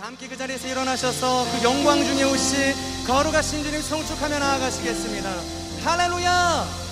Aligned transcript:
다 0.00 0.06
함께 0.06 0.28
그 0.28 0.36
자리에서 0.36 0.66
일어나셔서 0.66 1.44
그 1.52 1.62
영광 1.62 2.02
중에 2.02 2.24
오시 2.24 2.74
거룩하신 3.06 3.62
주님 3.62 3.82
성축하며 3.82 4.38
나아가시겠습니다. 4.38 5.30
할렐루야! 5.84 6.89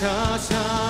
찾아 0.00 0.89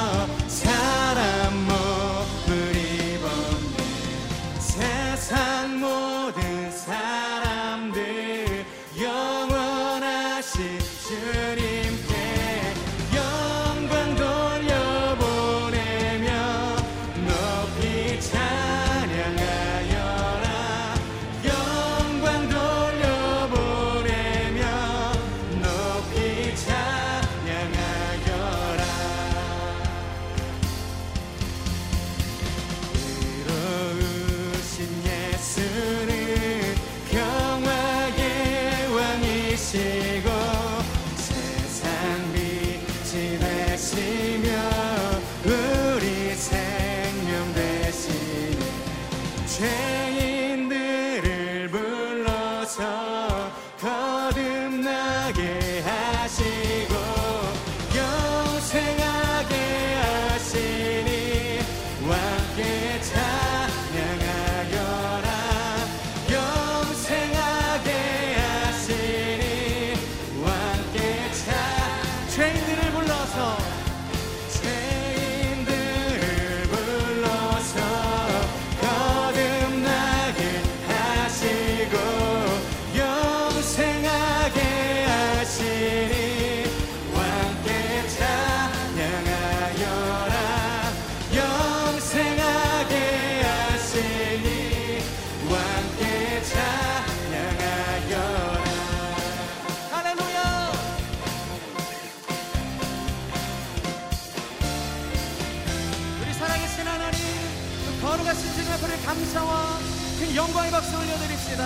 감사와 109.21 109.79
그 110.19 110.35
영광의 110.35 110.71
박수 110.71 110.97
올려드립시다. 110.97 111.65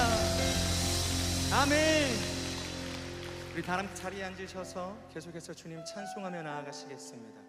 아멘. 1.53 2.11
우리 3.55 3.63
다람 3.63 3.89
자리에 3.95 4.25
앉으셔서 4.25 4.97
계속해서 5.13 5.55
주님 5.55 5.85
찬송하며 5.85 6.43
나아가시겠습니다. 6.43 7.44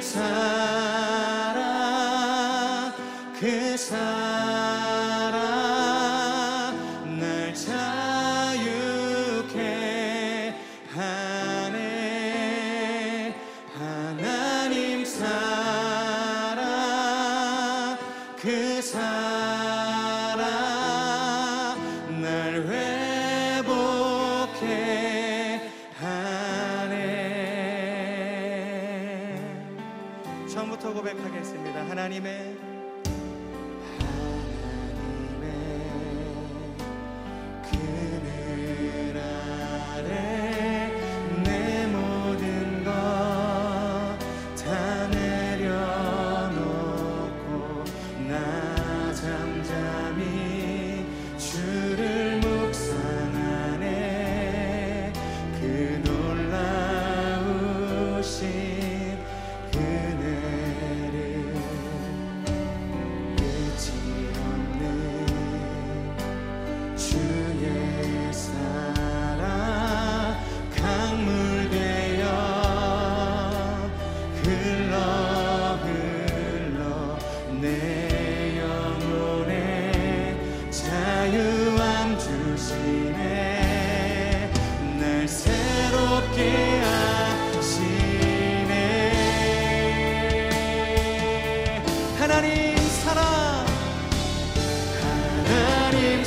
사랑 0.00 1.54
그 3.38 3.76
사랑. 3.76 4.27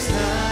하나 0.10 0.51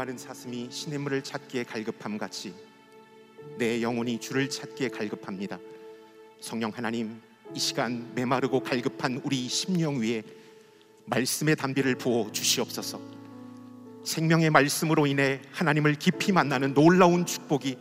목마른 0.00 0.16
사슴이 0.16 0.68
시냇물을 0.70 1.22
찾기에 1.22 1.64
갈급함 1.64 2.16
같이 2.16 2.54
내 3.58 3.82
영혼이 3.82 4.18
주를 4.18 4.48
찾기에 4.48 4.88
갈급합니다. 4.88 5.58
성령 6.40 6.70
하나님, 6.70 7.20
이 7.54 7.58
시간 7.58 8.10
메마르고 8.14 8.60
갈급한 8.60 9.20
우리 9.24 9.46
심령 9.48 10.00
위에 10.00 10.22
말씀의 11.04 11.56
담비를 11.56 11.96
부어 11.96 12.32
주시옵소서. 12.32 12.98
생명의 14.04 14.48
말씀으로 14.48 15.06
인해 15.06 15.42
하나님을 15.52 15.96
깊이 15.96 16.32
만나는 16.32 16.72
놀라운 16.72 17.26
축복이 17.26 17.76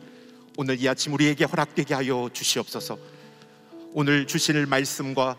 오늘 0.58 0.80
이 0.82 0.90
아침 0.90 1.14
우리에게 1.14 1.46
허락되게 1.46 1.94
하여 1.94 2.30
주시옵소서. 2.34 2.98
오늘 3.94 4.28
주실 4.28 4.66
말씀과 4.66 5.38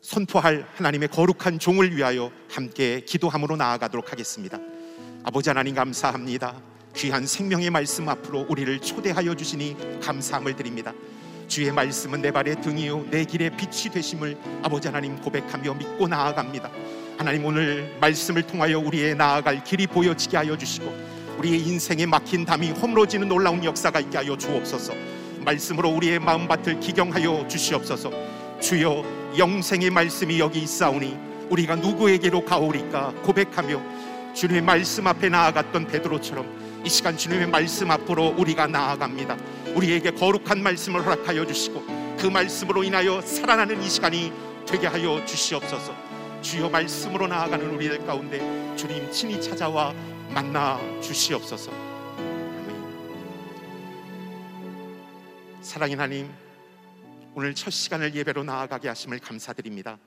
선포할 0.00 0.66
하나님의 0.76 1.08
거룩한 1.08 1.58
종을 1.58 1.94
위하여 1.94 2.32
함께 2.48 3.00
기도함으로 3.00 3.56
나아가도록 3.56 4.12
하겠습니다. 4.12 4.58
아버지 5.24 5.50
하나님 5.50 5.76
감사합니다. 5.76 6.54
귀한 6.96 7.26
생명의 7.26 7.70
말씀 7.70 8.08
앞으로 8.08 8.44
우리를 8.48 8.80
초대하여 8.80 9.36
주시니 9.36 10.00
감사함을 10.02 10.56
드립니다. 10.56 10.92
주의 11.46 11.70
말씀은 11.70 12.20
내 12.20 12.32
발의 12.32 12.60
등이요 12.60 13.06
내 13.08 13.24
길의 13.24 13.56
빛이 13.56 13.92
되심을 13.92 14.36
아버지 14.64 14.88
하나님 14.88 15.16
고백하며 15.20 15.74
믿고 15.74 16.08
나아갑니다. 16.08 16.70
하나님 17.18 17.44
오늘 17.44 17.96
말씀을 18.00 18.42
통하여 18.42 18.80
우리의 18.80 19.14
나아갈 19.14 19.62
길이 19.62 19.86
보여지게 19.86 20.38
하여 20.38 20.58
주시고 20.58 20.92
우리의 21.38 21.60
인생에 21.68 22.04
막힌 22.04 22.44
담이 22.44 22.70
허물어지는 22.72 23.28
놀라운 23.28 23.62
역사가 23.62 24.00
있게 24.00 24.18
하여 24.18 24.36
주옵소서. 24.36 24.92
말씀으로 25.44 25.88
우리의 25.90 26.18
마음밭을 26.18 26.80
기경하여 26.80 27.46
주시옵소서. 27.46 28.10
주여 28.60 29.04
영생의 29.38 29.90
말씀이 29.90 30.40
여기 30.40 30.60
있사오니 30.62 31.16
우리가 31.48 31.76
누구에게로 31.76 32.44
가오리까 32.44 33.12
고백하며 33.22 34.02
주님의 34.34 34.62
말씀 34.62 35.06
앞에 35.06 35.28
나아갔던 35.28 35.86
베드로처럼 35.86 36.82
이 36.84 36.88
시간 36.88 37.16
주님의 37.16 37.48
말씀 37.48 37.90
앞으로 37.90 38.34
우리가 38.36 38.66
나아갑니다. 38.66 39.36
우리에게 39.74 40.10
거룩한 40.12 40.62
말씀을 40.62 41.04
허락하여 41.04 41.46
주시고 41.46 42.16
그 42.18 42.26
말씀으로 42.26 42.82
인하여 42.82 43.20
살아나는 43.20 43.82
이 43.82 43.88
시간이 43.88 44.32
되게 44.66 44.86
하여 44.86 45.24
주시옵소서. 45.24 45.94
주여 46.40 46.68
말씀으로 46.70 47.28
나아가는 47.28 47.64
우리들 47.74 48.04
가운데 48.04 48.40
주님 48.76 49.10
친히 49.12 49.40
찾아와 49.40 49.94
만나 50.30 50.80
주시옵소서. 51.00 51.70
아멘. 51.70 52.82
사랑의 55.60 55.96
하나님, 55.96 56.30
오늘 57.34 57.54
첫 57.54 57.70
시간을 57.70 58.14
예배로 58.14 58.42
나아가게 58.44 58.88
하심을 58.88 59.20
감사드립니다. 59.20 59.98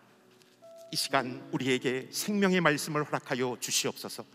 이 0.91 0.95
시간 0.95 1.47
우리에게 1.51 2.07
생명의 2.11 2.61
말씀을 2.61 3.03
허락하여 3.03 3.57
주시옵소서. 3.59 4.25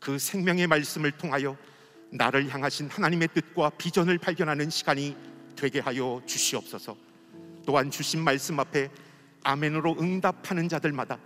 그 0.00 0.18
생명의 0.18 0.66
말씀을 0.66 1.12
통하여 1.12 1.56
나를 2.10 2.48
향하신 2.48 2.88
하나님의 2.88 3.28
뜻과 3.34 3.70
비전을 3.70 4.18
발견하는 4.18 4.70
시간이 4.70 5.16
되게 5.56 5.80
하여 5.80 6.22
주시옵소서. 6.26 6.96
또한 7.64 7.90
주신 7.90 8.22
말씀 8.22 8.60
앞에 8.60 8.90
아멘으로 9.42 9.96
응답하는 9.98 10.68
자들마다 10.68 11.18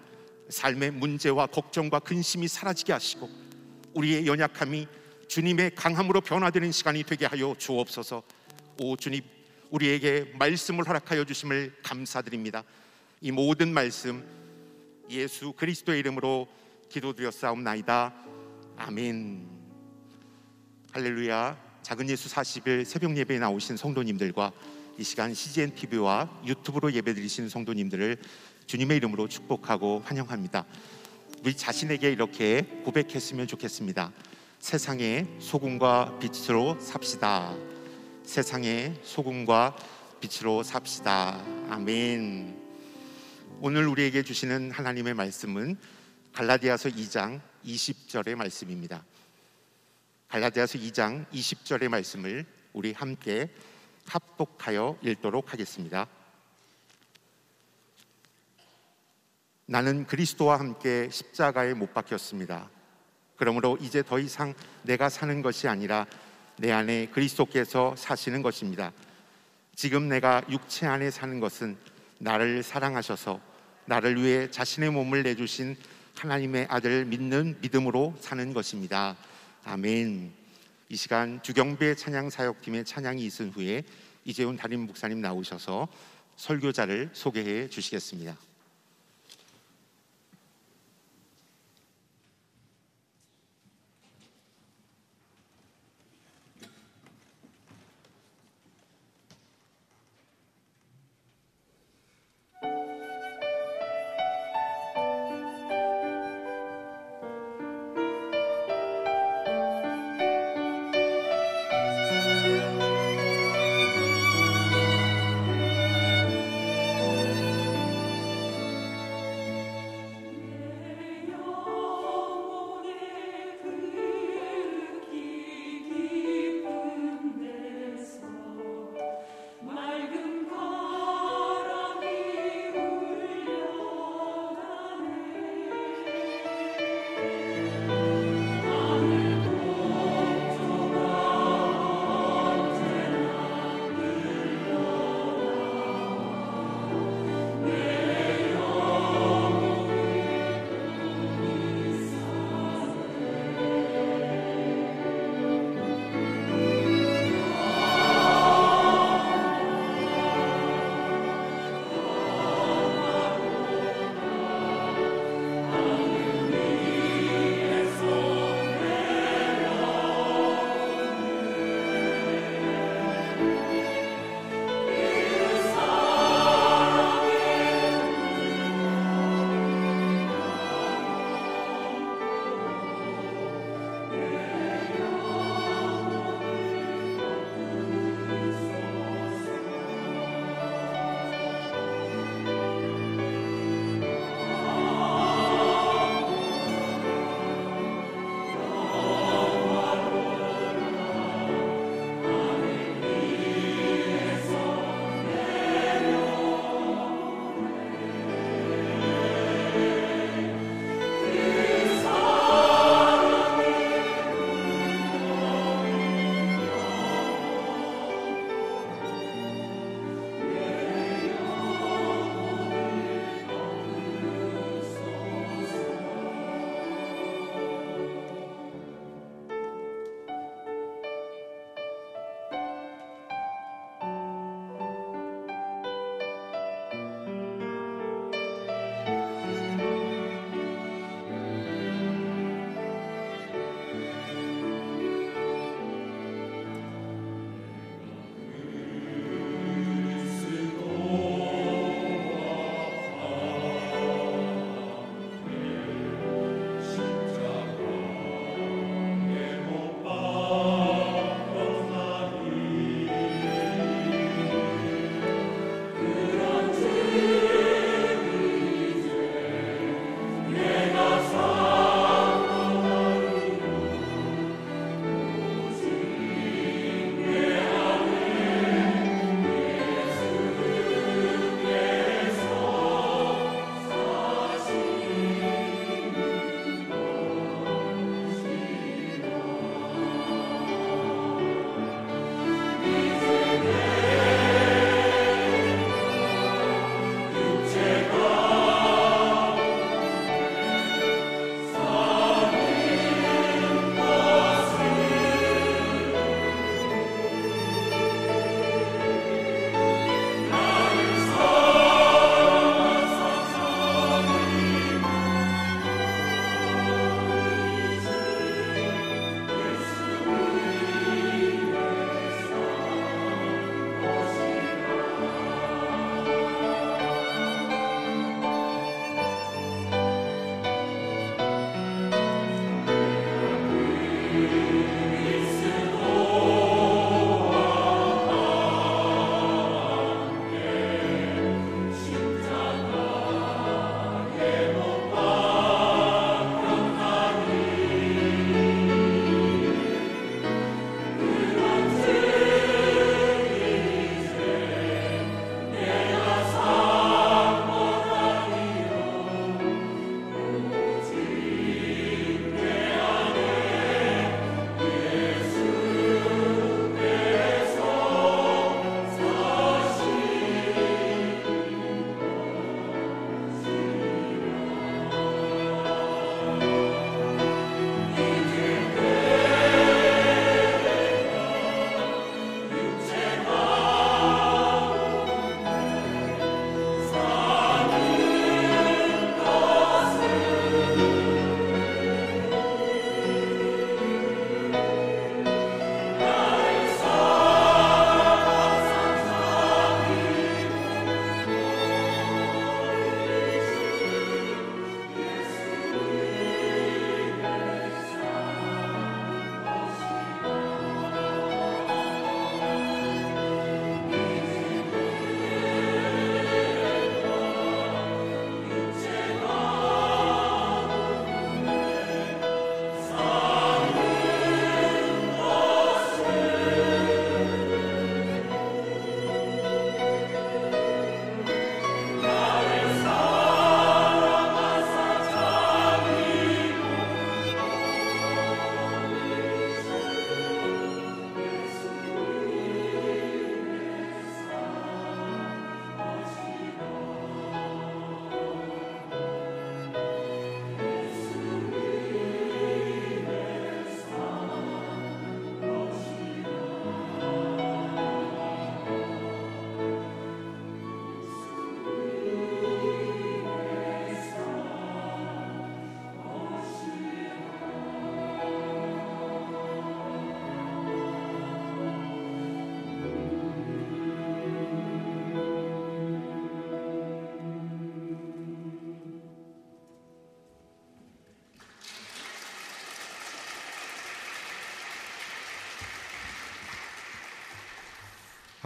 삶의 0.49 0.93
문제와 0.93 1.47
걱정과 1.47 2.01
근심이 2.01 2.49
사라지게 2.49 2.93
하시고 2.93 3.29
우리의 3.95 4.27
연약함이 4.27 4.87
주님의 5.29 5.75
강함으로 5.75 6.21
변화되는 6.21 6.73
시간이 6.73 7.05
되게 7.05 7.27
하여 7.27 7.55
주옵소서. 7.57 8.23
오 8.79 8.97
주님, 8.97 9.23
우리에게 9.71 10.33
말씀을 10.39 10.87
허락하여 10.89 11.25
주심을 11.25 11.77
감사드립니다. 11.83 12.65
이 13.21 13.31
모든 13.31 13.73
말씀 13.73 14.25
예수 15.11 15.53
그리스도의 15.53 15.99
이름으로 16.01 16.47
기도드렸사옵나이다. 16.89 18.15
아멘. 18.77 19.47
할렐루야. 20.93 21.71
작은 21.83 22.09
예수 22.09 22.29
40일 22.29 22.85
새벽 22.85 23.17
예배에 23.17 23.41
나오신 23.41 23.77
성도님들과 23.77 24.53
이 24.99 25.03
시간 25.03 25.35
CGN 25.35 25.75
TV와 25.75 26.43
유튜브로 26.47 26.93
예배드리신 26.93 27.49
성도님들을 27.49 28.19
주님의 28.67 28.99
이름으로 28.99 29.27
축복하고 29.27 30.03
환영합니다. 30.05 30.65
우리 31.43 31.57
자신에게 31.57 32.13
이렇게 32.13 32.63
고백했으면 32.85 33.49
좋겠습니다. 33.49 34.13
세상의 34.61 35.27
소금과 35.41 36.19
빛으로 36.21 36.79
삽시다. 36.79 37.57
세상의 38.25 39.01
소금과 39.03 39.75
빛으로 40.21 40.63
삽시다. 40.63 41.43
아멘. 41.69 42.60
오늘 43.63 43.87
우리에게 43.89 44.23
주시는 44.23 44.71
하나님의 44.71 45.13
말씀은 45.13 45.77
갈라디아서 46.33 46.89
2장 46.89 47.43
20절의 47.67 48.35
말씀입니다. 48.35 49.05
갈라디아서 50.29 50.79
2장 50.79 51.27
20절의 51.27 51.89
말씀을 51.89 52.47
우리 52.73 52.95
함께 52.95 53.51
합독하여 54.07 54.97
읽도록 55.03 55.53
하겠습니다. 55.53 56.07
나는 59.67 60.07
그리스도와 60.07 60.59
함께 60.59 61.11
십자가에 61.11 61.75
못 61.75 61.93
박혔습니다. 61.93 62.71
그러므로 63.37 63.77
이제 63.83 64.03
더 64.03 64.19
이상 64.19 64.55
내가 64.85 65.11
사는 65.11 65.43
것이 65.43 65.69
아니라 65.69 66.07
내 66.57 66.73
안에 66.73 67.09
그리스도께서 67.09 67.95
사시는 67.95 68.41
것입니다. 68.41 68.91
지금 69.75 70.09
내가 70.09 70.41
육체 70.49 70.87
안에 70.87 71.11
사는 71.11 71.41
것은 71.41 71.77
나를 72.17 72.63
사랑하셔서 72.63 73.50
나를 73.91 74.23
위해 74.23 74.49
자신의 74.49 74.91
몸을 74.93 75.25
내주신 75.25 75.77
하나님의 76.15 76.69
아들을 76.71 77.07
믿는 77.07 77.57
믿음으로 77.61 78.15
사는 78.21 78.53
것입니다. 78.53 79.17
아멘. 79.65 80.31
이 80.91 80.97
시간 80.97 81.43
주경배 81.43 81.97
찬양 81.97 82.31
사역팀의 82.31 82.85
찬양이 82.85 83.25
있은 83.27 83.51
후에 83.51 83.83
이재훈 84.25 84.57
담임 84.57 84.87
목사님 84.87 85.21
나오셔서 85.21 85.89
설교자를 86.37 87.11
소개해 87.13 87.69
주시겠습니다. 87.69 88.37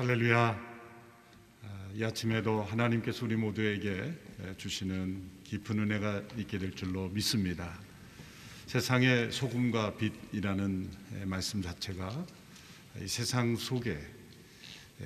할렐루야. 0.05 0.39
아, 1.63 1.91
이 1.95 2.05
아침에도 2.05 2.63
하나님께서 2.63 3.25
우리 3.25 3.37
모두에게 3.37 4.13
주시는 4.59 5.31
깊은 5.45 5.79
은혜가 5.79 6.25
있게 6.37 6.59
될 6.59 6.73
줄로 6.73 7.09
믿습니다. 7.09 7.81
세상의 8.67 9.33
소금과 9.33 9.97
빛이라는 9.97 10.91
말씀 11.25 11.63
자체가 11.63 12.27
이 13.01 13.09
세상 13.09 13.57
속에 13.57 13.99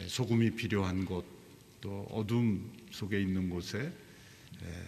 소금이 0.09 0.57
필요한 0.57 1.05
곳, 1.05 1.25
또 1.81 2.03
어둠 2.11 2.69
속에 2.91 3.21
있는 3.21 3.49
곳에 3.51 3.93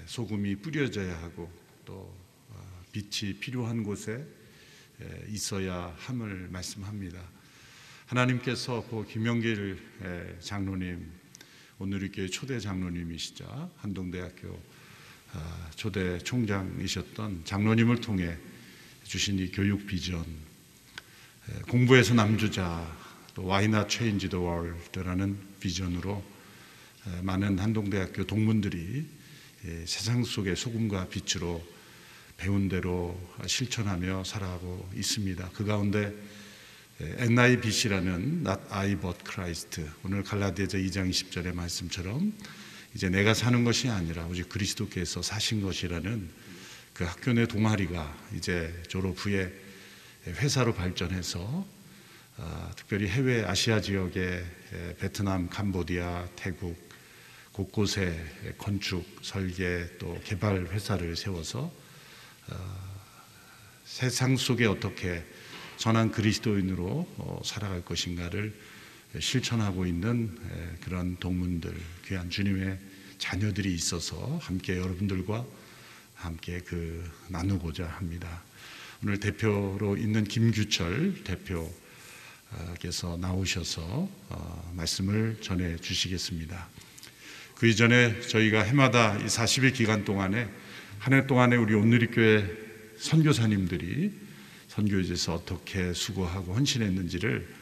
소금이 0.06 0.56
뿌려져야 0.56 1.22
하고 1.22 1.48
또 1.84 2.12
어, 2.48 2.82
빛이 2.90 3.34
필요한 3.34 3.84
곳에 3.84 4.26
있어야 5.28 5.94
함을 5.98 6.48
말씀합니다. 6.50 7.39
하나님께서 8.10 8.84
그 8.90 9.06
김영길 9.06 9.78
장로님 10.40 11.06
오늘 11.78 12.02
이렇게 12.02 12.26
초대 12.26 12.58
장로님이시자 12.58 13.70
한동대학교 13.76 14.60
아, 15.32 15.70
초대 15.76 16.18
총장이셨던 16.18 17.42
장로님을 17.44 18.00
통해 18.00 18.36
주신 19.04 19.38
이 19.38 19.52
교육 19.52 19.86
비전 19.86 20.24
공부에서 21.68 22.14
남주자 22.14 22.84
또 23.34 23.44
와이나 23.44 23.86
체인지 23.86 24.28
더 24.28 24.40
월드라는 24.40 25.38
비전으로 25.60 26.24
많은 27.22 27.60
한동대학교 27.60 28.26
동문들이 28.26 29.06
세상 29.84 30.24
속의 30.24 30.56
소금과 30.56 31.08
빛으로 31.10 31.64
배운 32.36 32.68
대로 32.68 33.20
실천하며 33.46 34.24
살아가고 34.24 34.90
있습니다. 34.96 35.50
그 35.54 35.64
가운데 35.64 36.12
NIBC라는 37.00 38.42
Not 38.44 38.60
I 38.68 38.94
but 38.94 39.20
Christ. 39.26 39.82
오늘 40.04 40.22
갈라디아서 40.22 40.76
2장 40.76 41.08
20절의 41.08 41.54
말씀처럼 41.54 42.34
이제 42.94 43.08
내가 43.08 43.32
사는 43.32 43.64
것이 43.64 43.88
아니라 43.88 44.26
오직 44.26 44.50
그리스도께서 44.50 45.22
사신 45.22 45.62
것이라는 45.62 46.28
그 46.92 47.04
학교 47.04 47.32
내 47.32 47.46
동아리가 47.46 48.18
이제 48.36 48.82
졸업 48.88 49.16
후에 49.16 49.50
회사로 50.26 50.74
발전해서 50.74 51.66
어, 52.36 52.70
특별히 52.76 53.08
해외 53.08 53.44
아시아 53.46 53.80
지역의 53.80 54.44
베트남, 54.98 55.48
캄보디아, 55.48 56.28
태국 56.36 56.76
곳곳에 57.52 58.54
건축, 58.58 59.06
설계 59.22 59.88
또 59.98 60.20
개발 60.22 60.66
회사를 60.66 61.16
세워서 61.16 61.72
어, 62.48 62.90
세상 63.86 64.36
속에 64.36 64.66
어떻게 64.66 65.24
선한 65.80 66.12
그리스도인으로 66.12 67.08
어, 67.16 67.40
살아갈 67.42 67.82
것인가를 67.82 68.54
실천하고 69.18 69.86
있는 69.86 70.36
그런 70.82 71.16
동문들, 71.16 71.74
귀한 72.06 72.28
주님의 72.28 72.78
자녀들이 73.16 73.74
있어서 73.74 74.38
함께 74.42 74.76
여러분들과 74.76 75.46
함께 76.14 76.60
그 76.66 77.10
나누고자 77.28 77.86
합니다. 77.86 78.42
오늘 79.02 79.18
대표로 79.18 79.96
있는 79.96 80.24
김규철 80.24 81.24
대표께서 81.24 83.16
나오셔서 83.16 84.06
어, 84.28 84.72
말씀을 84.76 85.38
전해 85.40 85.76
주시겠습니다. 85.76 86.68
그 87.54 87.66
이전에 87.66 88.20
저희가 88.20 88.64
해마다 88.64 89.16
이 89.16 89.24
40일 89.24 89.72
기간 89.72 90.04
동안에 90.04 90.46
한 90.98 91.14
해 91.14 91.26
동안에 91.26 91.56
우리 91.56 91.72
온누리교회 91.72 92.68
선교사님들이 92.98 94.28
선교지에서 94.80 95.34
어떻게 95.34 95.92
수고하고 95.92 96.54
헌신했는지를 96.54 97.60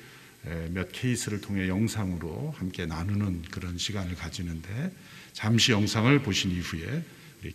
몇 0.70 0.90
케이스를 0.92 1.40
통해 1.40 1.68
영상으로 1.68 2.54
함께 2.56 2.86
나누는 2.86 3.42
그런 3.50 3.76
시간을 3.76 4.14
가지는데 4.14 4.94
잠시 5.32 5.72
영상을 5.72 6.16
보신 6.22 6.50
이후에 6.52 7.02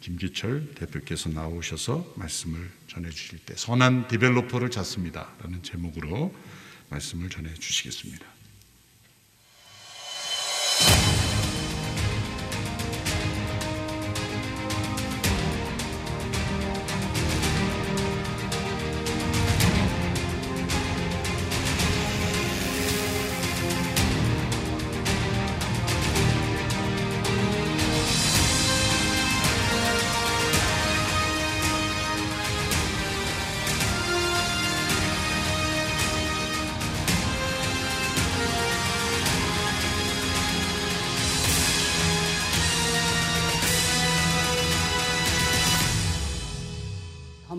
김기철 0.02 0.76
대표께서 0.76 1.30
나오셔서 1.30 2.14
말씀을 2.18 2.70
전해 2.88 3.10
주실 3.10 3.40
때 3.40 3.54
선한 3.56 4.08
디벨로퍼를 4.10 4.70
찾습니다라는 4.70 5.64
제목으로 5.64 6.36
말씀을 6.90 7.30
전해 7.30 7.54
주시겠습니다. 7.54 8.26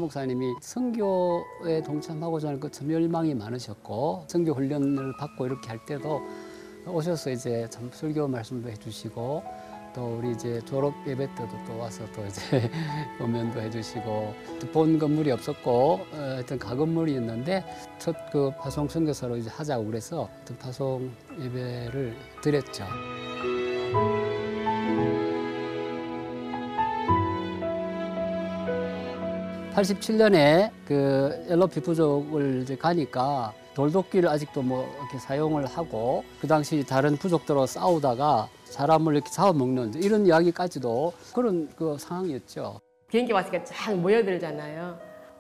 목사님이 0.05 0.55
선교에 0.61 1.83
동참하고자 1.85 2.49
하는 2.49 2.61
그참 2.61 2.91
열망이 2.91 3.35
많으셨고 3.35 4.25
선교 4.29 4.53
훈련을 4.53 5.17
받고 5.19 5.47
이렇게 5.47 5.69
할 5.69 5.85
때도 5.87 6.21
오셔서 6.87 7.31
이제 7.31 7.67
참 7.71 7.91
설교 7.93 8.29
말씀도 8.29 8.69
해주시고 8.71 9.43
또 9.95 10.19
우리 10.19 10.33
이제 10.33 10.61
졸업 10.65 10.93
예배 11.07 11.27
때도 11.37 11.51
또 11.67 11.79
와서 11.79 12.05
또 12.15 12.27
이제 12.27 12.71
음면도 13.21 13.61
해주시고 13.61 14.35
본 14.73 14.99
건물이 14.99 15.31
없었고 15.31 15.71
어, 16.13 16.17
하여튼 16.17 16.59
가건물이 16.59 17.13
있는데 17.15 17.65
첫 17.99 18.15
그 18.35 18.51
파송 18.59 18.89
선교사로 18.89 19.37
이제 19.37 19.49
하자고 19.49 19.87
그래서 19.87 20.29
파송 20.59 21.09
예배를 21.39 22.17
드렸죠. 22.43 22.85
87년에 29.75 30.71
그 30.87 31.47
엘로피 31.49 31.81
부족을 31.81 32.61
이제 32.63 32.77
가니까 32.77 33.53
돌도끼를 33.75 34.29
아직도 34.29 34.63
뭐 34.63 34.89
이렇게 35.01 35.19
사용을 35.19 35.67
하고 35.67 36.25
그 36.41 36.47
당시 36.47 36.87
다른 36.87 37.17
부족들과 37.17 37.67
싸우다가 37.67 38.49
사람을 38.67 39.15
이렇게 39.15 39.31
잡아먹는 39.31 39.95
이런 39.95 40.27
이야기까지도 40.27 41.13
그런 41.35 41.69
그 41.77 41.97
상황이었죠. 41.99 42.81
비행기 43.09 43.33
왔으니까 43.33 43.65
쫙 43.65 43.97
모여들잖아요. 43.97 44.97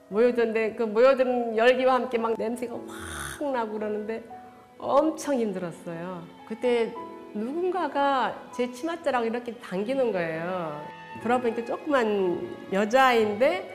모여드는데 0.09 0.75
그 0.75 0.83
모여드는 0.83 1.57
열기와 1.57 1.94
함께 1.94 2.18
막 2.18 2.35
냄새가 2.37 2.75
확 2.75 3.53
나고 3.53 3.75
그러는데 3.75 4.25
엄청 4.79 5.38
힘들었어요. 5.38 6.25
그때 6.49 6.92
누군가가 7.35 8.51
제 8.53 8.70
치맛자락 8.70 9.27
이렇게 9.27 9.55
당기는 9.55 10.11
거예요. 10.11 10.81
돌아보니까 11.23 11.64
조그만 11.64 12.57
여자아이인데 12.73 13.74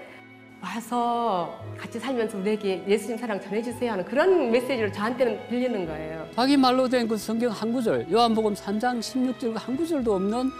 와서 0.61 1.57
같이 1.77 1.99
살면서 1.99 2.37
우리에게 2.37 2.83
예수님 2.87 3.17
사랑 3.17 3.39
전해주세요 3.39 3.93
하는 3.93 4.03
그런 4.05 4.51
메시지를 4.51 4.91
저한테는 4.91 5.47
들리는 5.47 5.85
거예요. 5.85 6.27
자기 6.35 6.57
말로 6.57 6.87
된 6.89 7.07
그 7.07 7.17
성경 7.17 7.51
한 7.51 7.71
구절, 7.71 8.11
요한복음 8.11 8.53
3장 8.53 8.99
16절 8.99 9.53
한 9.55 9.77
구절도 9.77 10.13
없는 10.15 10.51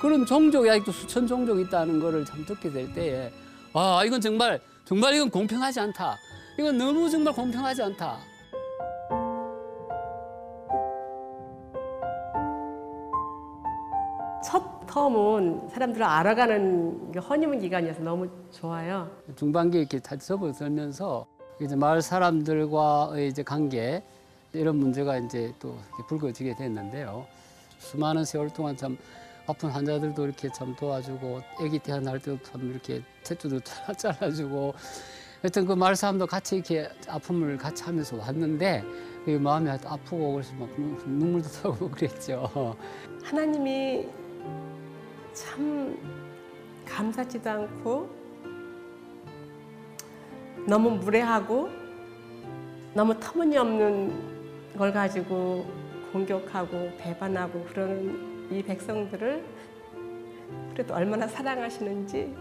그런 0.00 0.24
종족이 0.26 0.68
아직도 0.70 0.92
수천 0.92 1.26
종족이 1.26 1.62
있다는 1.62 1.98
것을 1.98 2.24
참 2.24 2.44
듣게 2.44 2.70
될 2.70 2.92
때에 2.92 3.32
와 3.72 4.04
이건 4.04 4.20
정말 4.20 4.60
정말 4.84 5.14
이건 5.14 5.30
공평하지 5.30 5.80
않다. 5.80 6.16
이건 6.58 6.76
너무 6.78 7.08
정말 7.10 7.32
공평하지 7.32 7.82
않다. 7.82 8.18
첫 14.98 15.08
텀은 15.08 15.70
사람들을 15.70 16.04
알아가는 16.04 17.14
허니문 17.14 17.60
기간이어서 17.60 18.02
너무 18.02 18.28
좋아요. 18.50 19.08
중반기에 19.36 19.82
이렇게 19.82 20.00
다 20.00 20.16
접어들면서 20.16 21.24
이제 21.60 21.76
마을 21.76 22.02
사람들과의 22.02 23.28
이제 23.28 23.44
관계 23.44 24.02
이런 24.52 24.76
문제가 24.76 25.16
이제 25.18 25.54
또 25.60 25.76
불거지게 26.08 26.56
됐는데요. 26.56 27.24
수많은 27.78 28.24
세월 28.24 28.50
동안 28.52 28.76
참 28.76 28.98
아픈 29.46 29.70
환자들도 29.70 30.24
이렇게 30.24 30.48
참 30.50 30.74
도와주고 30.74 31.42
아기 31.60 31.78
태어날 31.78 32.18
때도 32.18 32.42
참 32.42 32.68
이렇게 32.68 33.00
탯줄도 33.22 33.62
잘라주고 33.96 34.74
하여튼 35.42 35.64
그 35.64 35.74
마을 35.74 35.94
사람도 35.94 36.26
같이 36.26 36.56
이렇게 36.56 36.88
아픔을 37.06 37.56
같이 37.56 37.84
하면서 37.84 38.16
왔는데 38.16 38.82
그 39.24 39.30
마음이 39.30 39.70
아프고 39.70 40.32
그래서 40.32 40.52
막 40.54 40.68
눈물도 40.76 41.48
나고 41.70 41.88
그랬죠. 41.88 42.76
하나님이 43.22 44.08
참 45.38 45.96
감사치도 46.84 47.48
않고 47.48 48.10
너무 50.66 50.90
무례하고 50.90 51.68
너무 52.92 53.18
터무니없는 53.20 54.76
걸 54.76 54.92
가지고 54.92 55.64
공격하고 56.12 56.90
배반하고 56.98 57.64
그러는 57.66 58.50
이 58.50 58.62
백성들을 58.64 59.44
그래도 60.72 60.94
얼마나 60.94 61.28
사랑하시는지 61.28 62.34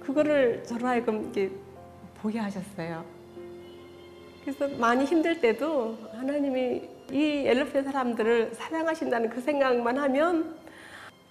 그거를 0.00 0.62
저로 0.64 0.86
하여금 0.86 1.22
이렇게 1.22 1.50
보게 2.20 2.38
하셨어요. 2.40 3.02
그래서 4.42 4.68
많이 4.76 5.06
힘들 5.06 5.40
때도 5.40 5.96
하나님이 6.12 6.82
이 7.10 7.44
엘르페 7.46 7.82
사람들을 7.84 8.54
사랑하신다는 8.54 9.30
그 9.30 9.40
생각만 9.40 9.96
하면 9.96 10.60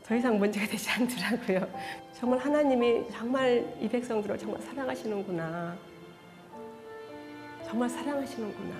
더 0.10 0.16
이상 0.16 0.40
문제가 0.40 0.66
되지 0.66 0.90
않더라고요. 0.90 1.68
정말 2.14 2.40
하나님이 2.40 3.08
정말 3.12 3.64
이 3.80 3.88
백성들을 3.88 4.40
정말 4.40 4.60
사랑하시는구나. 4.60 5.78
정말 7.64 7.88
사랑하시는구나. 7.88 8.76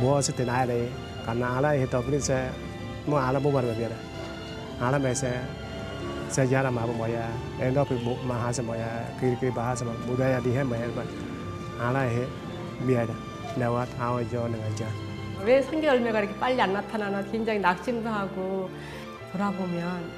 무엇을 0.00 0.34
때 0.34 0.46
나래, 0.46 0.88
가나라 1.26 1.68
했다 1.72 2.00
그래서 2.00 2.32
뭐 3.04 3.18
알아보면 3.18 3.74
되잖아. 3.74 4.07
하나님에서 4.78 5.26
세자라 6.28 6.70
마부모야. 6.70 7.32
엔도피 7.60 7.94
마하스모야. 8.26 9.16
그리그리 9.18 9.52
바하스모 9.52 9.90
무다야 10.06 10.40
디해 10.40 10.62
마엘바 10.62 11.02
알아해. 11.80 12.26
미야다 12.86 13.12
나와 13.56 13.84
타워죠 13.84 14.46
능하자. 14.48 14.86
왜 15.42 15.62
성계 15.62 15.86
열매가 15.86 16.20
이렇게 16.20 16.38
빨리 16.38 16.60
안 16.60 16.72
나타나나 16.72 17.22
굉장히 17.22 17.58
낙심도 17.58 18.08
하고 18.08 18.70
돌아보면 19.32 20.10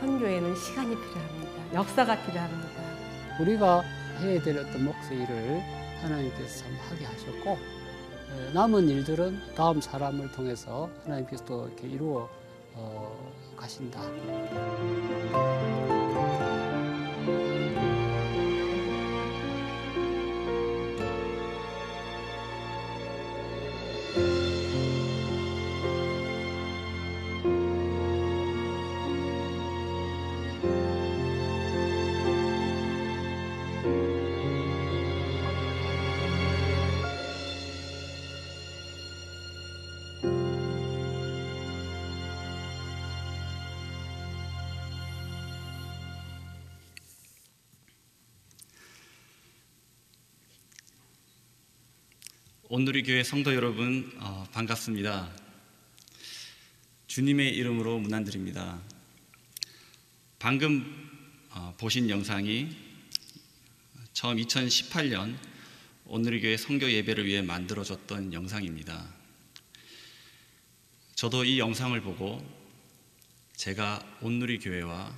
선교에는 0.00 0.54
시간이 0.54 0.94
필요합니다. 0.94 1.74
역사가 1.74 2.16
필요합니다. 2.22 2.80
우리가 3.40 3.82
해야 4.20 4.40
될 4.42 4.58
어떤 4.58 4.84
목수 4.84 5.14
일을 5.14 5.62
하나님께서 6.02 6.64
하게 6.88 7.04
하셨고 7.06 7.58
예, 8.38 8.52
남은 8.52 8.88
일들은 8.88 9.40
다음 9.54 9.80
사람을 9.80 10.30
통해서 10.32 10.90
하나님께서 11.04 11.44
또 11.44 11.66
이렇게 11.66 11.88
이루어 11.88 12.28
어, 12.74 13.32
가신다. 13.56 14.00
온누리 52.68 53.04
교회 53.04 53.22
성도 53.22 53.54
여러분 53.54 54.12
어, 54.18 54.44
반갑습니다. 54.52 55.30
주님의 57.06 57.54
이름으로 57.54 58.00
문안드립니다. 58.00 58.82
방금 60.40 61.08
어, 61.50 61.72
보신 61.78 62.10
영상이 62.10 62.76
처음 64.12 64.38
2018년 64.38 65.36
온누리 66.06 66.40
교회 66.40 66.56
성교 66.56 66.90
예배를 66.90 67.24
위해 67.26 67.40
만들어졌던 67.40 68.32
영상입니다. 68.32 69.14
저도 71.14 71.44
이 71.44 71.60
영상을 71.60 72.00
보고 72.00 72.44
제가 73.54 74.04
온누리 74.22 74.58
교회와 74.58 75.14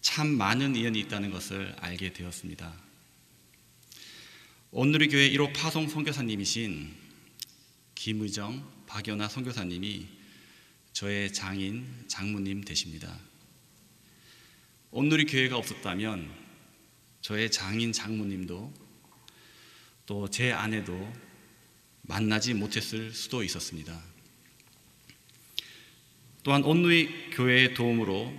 참 0.00 0.28
많은 0.28 0.76
인연이 0.76 1.00
있다는 1.00 1.30
것을 1.30 1.76
알게 1.78 2.14
되었습니다. 2.14 2.87
온누리 4.70 5.08
교회 5.08 5.30
1호 5.30 5.54
파송 5.54 5.88
선교사님이신 5.88 6.94
김의정, 7.94 8.70
박연아 8.86 9.26
선교사님이 9.26 10.06
저의 10.92 11.32
장인, 11.32 11.86
장모님 12.06 12.64
되십니다. 12.64 13.18
온누리 14.90 15.24
교회가 15.24 15.56
없었다면 15.56 16.30
저의 17.22 17.50
장인, 17.50 17.92
장모님도 17.92 18.74
또 20.04 20.28
제 20.28 20.52
아내도 20.52 21.10
만나지 22.02 22.52
못했을 22.52 23.12
수도 23.12 23.42
있었습니다. 23.42 23.98
또한 26.42 26.62
온누리 26.62 27.30
교회의 27.30 27.72
도움으로 27.72 28.34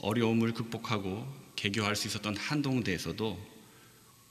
어려움을 0.00 0.54
극복하고 0.54 1.26
개교할 1.56 1.94
수 1.94 2.08
있었던 2.08 2.38
한동대에서도 2.38 3.47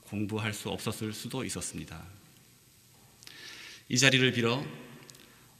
공부할 0.08 0.54
수 0.54 0.70
없었을 0.70 1.12
수도 1.12 1.44
있었습니다. 1.44 2.02
이 3.88 3.98
자리를 3.98 4.32
빌어 4.32 4.64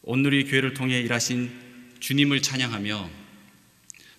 온누리 0.03 0.45
교회를 0.45 0.75
통해 0.75 1.01
일하신 1.01 1.97
주님을 2.01 2.43
찬양하며 2.43 3.11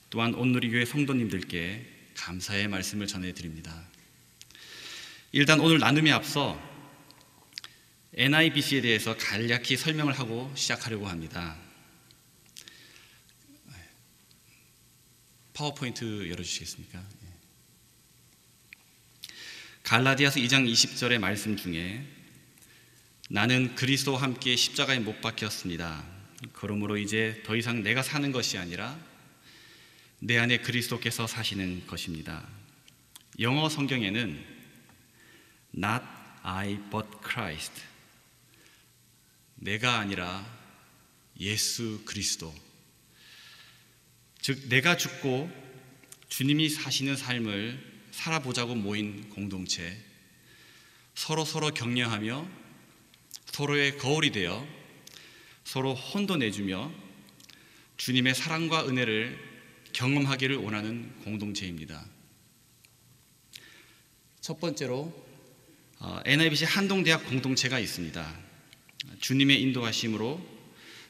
또한 0.10 0.34
온누리 0.34 0.70
교회 0.70 0.86
성도님들께 0.86 1.86
감사의 2.15 2.68
말씀을 2.68 3.08
전해 3.08 3.34
드립니다. 3.34 3.88
일단 5.32 5.60
오늘 5.60 5.80
나눔에 5.80 6.12
앞서 6.12 6.60
NIBC에 8.13 8.82
대해서 8.82 9.15
간략히 9.15 9.78
설명을 9.78 10.13
하고 10.13 10.52
시작하려고 10.56 11.08
합니다. 11.08 11.58
파워포인트 15.54 16.30
열어주시겠습니까? 16.30 17.18
갈라디아서 19.89 20.39
2장 20.41 20.71
20절의 20.71 21.17
말씀 21.17 21.58
중에 21.58 22.06
나는 23.28 23.73
그리스도와 23.73 24.21
함께 24.21 24.56
십자가에 24.56 24.99
못 24.99 25.19
박혔습니다. 25.19 26.06
그러므로 26.54 26.95
이제 26.95 27.41
더 27.43 27.56
이상 27.56 27.82
내가 27.82 28.04
사는 28.04 28.32
것이 28.32 28.60
아니라 28.60 28.95
내 30.19 30.38
안에 30.38 30.60
그리스도께서 30.60 31.25
사시는 31.25 31.88
것입니다. 31.88 32.47
영어 33.39 33.67
성경에는 33.67 34.45
not 35.75 36.06
I 36.43 36.78
but 36.91 37.08
Christ 37.28 37.82
내가 39.56 39.97
아니라 39.97 40.45
예수 41.39 42.04
그리스도 42.06 42.54
즉 44.39 44.69
내가 44.69 44.97
죽고 44.97 45.49
주님이 46.28 46.69
사시는 46.69 47.15
삶을 47.15 47.88
살아보자고 48.19 48.75
모인 48.75 49.29
공동체, 49.29 49.97
서로 51.15 51.45
서로 51.45 51.71
격려하며 51.71 52.47
서로의 53.45 53.97
거울이 53.97 54.32
되어 54.32 54.67
서로 55.63 55.93
혼도 55.93 56.36
내주며 56.36 56.91
주님의 57.95 58.36
사랑과 58.36 58.86
은혜를 58.86 59.39
경험하기를 59.93 60.58
원하는 60.58 61.15
공동체입니다. 61.23 62.05
첫 64.41 64.60
번째로 64.60 65.13
어, 65.99 66.19
NIBC 66.25 66.65
한동대학 66.65 67.25
공동체가 67.25 67.79
있습니다. 67.79 68.38
주님의 69.21 69.62
인도하심으로 69.62 70.60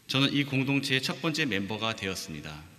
저는 0.07 0.33
이 0.33 0.43
공동체의 0.43 1.01
첫 1.01 1.21
번째 1.21 1.45
멤버가 1.45 1.95
되었습니다. 1.95 2.78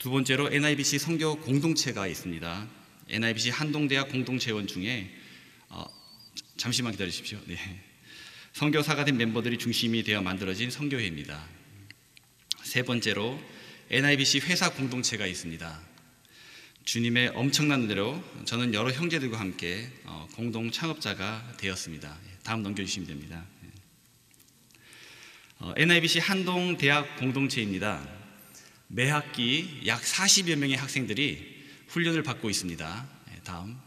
두 0.00 0.08
번째로 0.08 0.50
NIBC 0.50 0.98
성교 0.98 1.40
공동체가 1.40 2.06
있습니다. 2.06 2.68
NIBC 3.10 3.50
한동대학 3.50 4.08
공동체원 4.08 4.66
중에 4.66 5.14
어, 5.68 5.84
잠시만 6.56 6.92
기다려 6.92 7.10
주십시오. 7.10 7.38
네. 7.44 7.58
성교사가 8.54 9.04
된 9.04 9.18
멤버들이 9.18 9.58
중심이 9.58 10.02
되어 10.02 10.22
만들어진 10.22 10.70
성교회입니다. 10.70 11.46
세 12.62 12.82
번째로 12.82 13.38
NIBC 13.90 14.38
회사 14.38 14.72
공동체가 14.72 15.26
있습니다. 15.26 15.80
주님의 16.86 17.32
엄청난 17.34 17.82
은혜로 17.82 18.24
저는 18.46 18.72
여러 18.72 18.90
형제들과 18.90 19.38
함께 19.38 19.86
어, 20.04 20.26
공동 20.34 20.70
창업자가 20.70 21.56
되었습니다. 21.58 22.16
다음 22.42 22.62
넘겨주시면 22.62 23.06
됩니다. 23.06 23.44
어, 25.58 25.74
NIBC 25.76 26.20
한동 26.20 26.78
대학 26.78 27.18
공동체입니다. 27.18 28.19
매 28.92 29.08
학기 29.08 29.82
약 29.86 30.02
40여 30.02 30.56
명의 30.56 30.76
학생들이 30.76 31.64
훈련을 31.86 32.24
받고 32.24 32.50
있습니다. 32.50 33.08
네, 33.28 33.40
다음. 33.44 33.78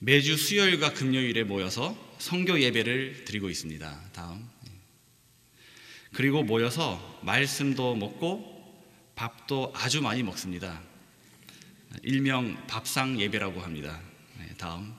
매주 0.00 0.36
수요일과 0.36 0.94
금요일에 0.94 1.44
모여서 1.44 1.96
성교 2.18 2.60
예배를 2.60 3.24
드리고 3.24 3.50
있습니다. 3.50 4.10
다음. 4.12 4.50
그리고 6.12 6.42
모여서 6.42 7.20
말씀도 7.22 7.94
먹고 7.94 8.52
밥도 9.14 9.72
아주 9.76 10.02
많이 10.02 10.24
먹습니다. 10.24 10.82
일명 12.02 12.66
밥상 12.66 13.20
예배라고 13.20 13.60
합니다. 13.60 14.02
네, 14.40 14.52
다음. 14.58 14.92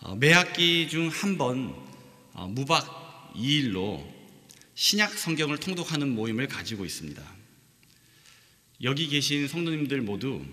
어, 0.00 0.14
매 0.16 0.32
학기 0.32 0.86
중 0.86 1.08
한번 1.08 1.74
어, 2.34 2.46
무박 2.46 3.32
2일로 3.34 4.15
신약 4.76 5.16
성경을 5.16 5.58
통독하는 5.58 6.10
모임을 6.10 6.48
가지고 6.48 6.84
있습니다. 6.84 7.22
여기 8.82 9.08
계신 9.08 9.48
성도님들 9.48 10.02
모두 10.02 10.44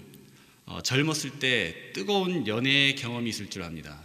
어, 0.66 0.82
젊었을 0.82 1.40
때 1.40 1.92
뜨거운 1.92 2.48
연애의 2.48 2.96
경험이 2.96 3.32
있을 3.32 3.50
줄 3.50 3.64
압니다. 3.64 4.02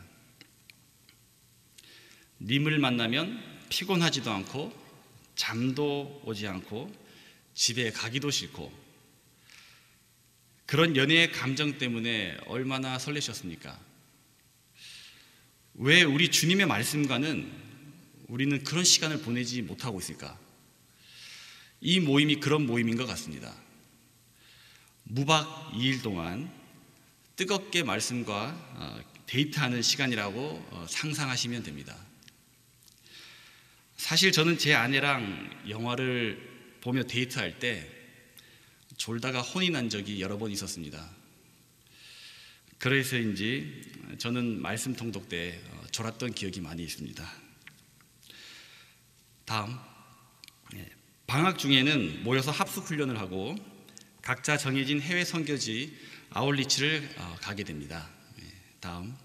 님을 2.40 2.80
만나면 2.80 3.40
피곤하지도 3.68 4.28
않고 4.28 4.76
잠도 5.36 6.20
오지 6.24 6.48
않고 6.48 6.92
집에 7.54 7.92
가기도 7.92 8.32
싫고 8.32 8.76
그런 10.66 10.96
연애의 10.96 11.30
감정 11.30 11.78
때문에 11.78 12.38
얼마나 12.46 12.98
설레셨습니까? 12.98 13.78
왜 15.74 16.02
우리 16.02 16.28
주님의 16.28 16.66
말씀과는 16.66 17.67
우리는 18.28 18.62
그런 18.62 18.84
시간을 18.84 19.22
보내지 19.22 19.62
못하고 19.62 19.98
있을까? 19.98 20.38
이 21.80 21.98
모임이 22.00 22.40
그런 22.40 22.66
모임인 22.66 22.96
것 22.96 23.06
같습니다. 23.06 23.54
무박 25.04 25.72
2일 25.72 26.02
동안 26.02 26.52
뜨겁게 27.36 27.82
말씀과 27.82 28.74
어, 28.74 29.00
데이트하는 29.26 29.80
시간이라고 29.80 30.40
어, 30.70 30.86
상상하시면 30.88 31.62
됩니다. 31.62 31.96
사실 33.96 34.32
저는 34.32 34.58
제 34.58 34.74
아내랑 34.74 35.64
영화를 35.68 36.78
보며 36.80 37.04
데이트할 37.04 37.58
때 37.58 37.88
졸다가 38.96 39.40
혼이 39.40 39.70
난 39.70 39.88
적이 39.88 40.20
여러 40.20 40.36
번 40.36 40.50
있었습니다. 40.50 41.08
그래서인지 42.78 43.82
저는 44.18 44.60
말씀 44.60 44.94
통독 44.94 45.28
때 45.28 45.58
어, 45.70 45.86
졸았던 45.90 46.34
기억이 46.34 46.60
많이 46.60 46.82
있습니다. 46.82 47.47
다음 49.48 49.78
예, 50.74 50.86
방학 51.26 51.58
중에는 51.58 52.22
모여서 52.22 52.50
합숙 52.50 52.84
훈련을 52.84 53.18
하고 53.18 53.56
각자 54.20 54.58
정해진 54.58 55.00
해외 55.00 55.24
선교지 55.24 55.96
아울리치를 56.28 57.14
어, 57.16 57.36
가게 57.40 57.64
됩니다. 57.64 58.10
예, 58.42 58.44
다음 58.78 59.16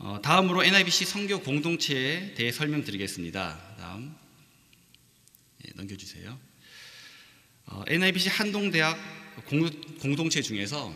어, 0.00 0.20
다음으로 0.22 0.64
NIBC 0.64 1.06
선교 1.06 1.40
공동체에 1.40 2.34
대해 2.34 2.52
설명드리겠습니다. 2.52 3.76
다음 3.78 4.14
예, 5.66 5.72
넘겨주세요. 5.74 6.38
어, 7.68 7.84
NIBC 7.86 8.28
한동대학 8.28 8.98
공, 9.46 9.70
공동체 9.98 10.42
중에서 10.42 10.92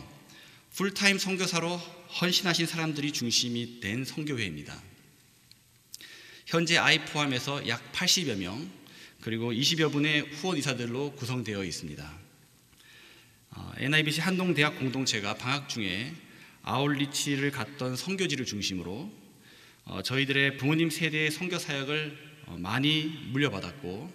풀타임 0.75 1.17
선교사로 1.17 1.75
헌신하신 2.21 2.67
사람들이 2.67 3.11
중심이 3.11 3.79
된 3.79 4.05
선교회입니다. 4.05 4.90
현재 6.51 6.75
아이 6.77 6.99
포함해서 7.05 7.65
약 7.69 7.93
80여 7.93 8.35
명 8.35 8.69
그리고 9.21 9.53
20여 9.53 9.89
분의 9.89 10.19
후원 10.33 10.57
이사들로 10.57 11.13
구성되어 11.13 11.63
있습니다. 11.63 12.19
어, 13.51 13.71
NIBC 13.77 14.19
한동대학 14.19 14.77
공동체가 14.77 15.35
방학 15.35 15.69
중에 15.69 16.13
아울리치를 16.63 17.51
갔던 17.51 17.95
선교지를 17.95 18.45
중심으로 18.45 19.09
어, 19.85 20.01
저희들의 20.01 20.57
부모님 20.57 20.89
세대의 20.89 21.31
선교 21.31 21.57
사역을 21.57 22.17
어, 22.47 22.57
많이 22.59 23.05
물려받았고 23.31 24.13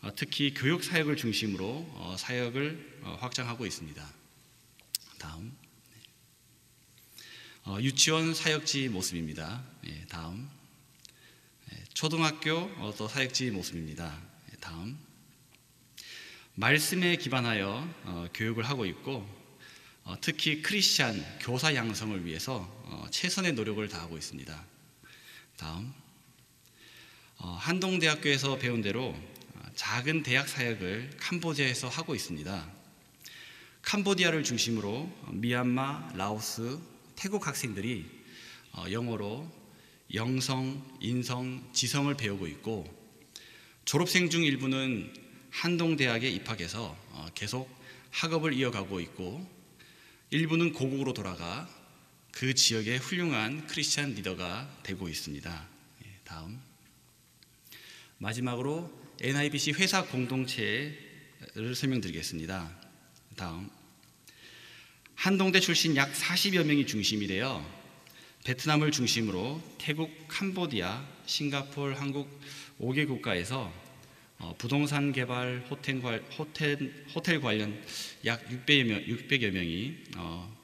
어, 0.00 0.10
특히 0.16 0.52
교육 0.52 0.82
사역을 0.82 1.16
중심으로 1.16 1.64
어, 1.66 2.16
사역을 2.18 3.00
어, 3.02 3.16
확장하고 3.20 3.64
있습니다. 3.64 4.12
다음 5.20 5.56
어, 7.62 7.78
유치원 7.80 8.34
사역지 8.34 8.88
모습입니다. 8.88 9.62
예, 9.86 10.04
다음 10.08 10.50
예, 10.56 10.59
초등학교 11.94 12.56
어, 12.78 12.94
또 12.96 13.08
사역지 13.08 13.50
모습입니다. 13.50 14.16
예, 14.52 14.56
다음 14.56 14.98
말씀에 16.54 17.16
기반하여 17.16 17.88
어, 18.04 18.28
교육을 18.32 18.64
하고 18.64 18.86
있고 18.86 19.28
어, 20.04 20.14
특히 20.20 20.62
크리스찬 20.62 21.22
교사 21.40 21.74
양성을 21.74 22.24
위해서 22.24 22.60
어, 22.84 23.06
최선의 23.10 23.52
노력을 23.52 23.86
다하고 23.88 24.16
있습니다. 24.16 24.64
다음 25.56 25.92
어, 27.38 27.48
한동대학교에서 27.60 28.56
배운 28.58 28.82
대로 28.82 29.08
어, 29.08 29.62
작은 29.74 30.22
대학 30.22 30.48
사역을 30.48 31.16
캄보디아에서 31.18 31.88
하고 31.88 32.14
있습니다. 32.14 32.70
캄보디아를 33.82 34.44
중심으로 34.44 35.10
미얀마, 35.32 36.12
라오스, 36.14 36.78
태국 37.16 37.46
학생들이 37.46 38.08
어, 38.72 38.84
영어로 38.90 39.59
영성, 40.14 40.84
인성, 41.00 41.70
지성을 41.72 42.12
배우고 42.16 42.46
있고 42.48 42.84
졸업생 43.84 44.30
중 44.30 44.42
일부는 44.44 45.12
한동대학에 45.50 46.28
입학해서 46.28 46.96
어, 47.10 47.26
계속 47.34 47.68
학업을 48.10 48.52
이어가고 48.52 49.00
있고 49.00 49.48
일부는 50.30 50.72
고국으로 50.72 51.12
돌아가 51.12 51.68
그 52.32 52.54
지역의 52.54 52.98
훌륭한 52.98 53.66
크리스찬 53.66 54.14
리더가 54.14 54.82
되고 54.82 55.08
있습니다. 55.08 55.68
예, 56.04 56.18
다음 56.24 56.60
마지막으로 58.18 58.92
NIBC 59.20 59.72
회사 59.72 60.04
공동체를 60.04 61.74
설명드리겠습니다. 61.74 62.78
다음 63.36 63.70
한동대 65.14 65.60
출신 65.60 65.96
약 65.96 66.12
40여 66.12 66.64
명이 66.64 66.86
중심이 66.86 67.26
되어 67.26 67.79
베트남을 68.44 68.90
중심으로 68.90 69.62
태국, 69.78 70.10
캄보디아, 70.28 71.04
싱가폴, 71.26 71.94
한국 71.94 72.28
5개 72.80 73.06
국가에서 73.06 73.72
어, 74.38 74.54
부동산 74.56 75.12
개발, 75.12 75.66
호텔, 75.70 76.00
관- 76.00 76.24
호텔, 76.38 77.04
호텔 77.14 77.40
관련 77.42 77.78
약 78.24 78.42
600여, 78.48 78.84
명, 78.84 79.02
600여 79.04 79.50
명이 79.50 79.94
어, 80.16 80.56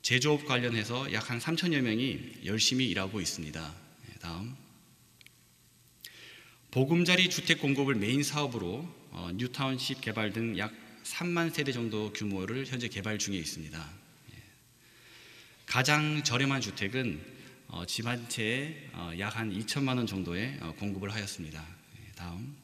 제조업 0.00 0.46
관련해서 0.46 1.12
약 1.12 1.28
한 1.30 1.38
3천여 1.38 1.82
명이 1.82 2.40
열심히 2.46 2.88
일하고 2.88 3.20
있습니다. 3.20 3.74
네, 4.06 4.14
다음 4.20 4.56
보금자리 6.70 7.28
주택 7.28 7.60
공급을 7.60 7.94
메인 7.96 8.22
사업으로 8.22 8.88
어, 9.10 9.30
뉴타운십 9.34 10.00
개발 10.00 10.32
등 10.32 10.56
약 10.56 10.72
3만 11.04 11.52
세대 11.52 11.72
정도 11.72 12.12
규모를 12.14 12.64
현재 12.66 12.88
개발 12.88 13.18
중에 13.18 13.36
있습니다. 13.36 13.97
예. 15.68 15.72
가장 15.72 16.22
저렴한 16.24 16.60
주택은 16.60 17.20
어, 17.68 17.84
집한 17.84 18.28
채에 18.28 18.88
어, 18.94 19.12
약한 19.18 19.52
2천만 19.52 19.98
원 19.98 20.06
정도의 20.06 20.56
어, 20.60 20.74
공급을 20.78 21.12
하였습니다. 21.12 21.62
예, 22.00 22.12
다음 22.14 22.56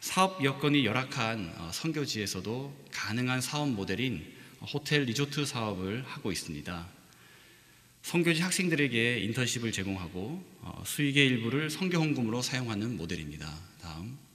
사업 0.00 0.44
여건이 0.44 0.84
열악한 0.84 1.54
어, 1.56 1.70
선교지에서도 1.72 2.86
가능한 2.92 3.40
사업 3.40 3.70
모델인 3.70 4.34
호텔 4.60 5.04
리조트 5.04 5.46
사업을 5.46 6.04
하고 6.06 6.30
있습니다. 6.30 6.88
선교지 8.02 8.42
학생들에게 8.42 9.20
인턴십을 9.20 9.72
제공하고 9.72 10.44
어, 10.60 10.82
수익의 10.86 11.26
일부를 11.26 11.70
선교 11.70 11.98
헌금으로 11.98 12.42
사용하는 12.42 12.96
모델입니다. 12.96 13.58
다음 13.80 14.12
어, 14.12 14.29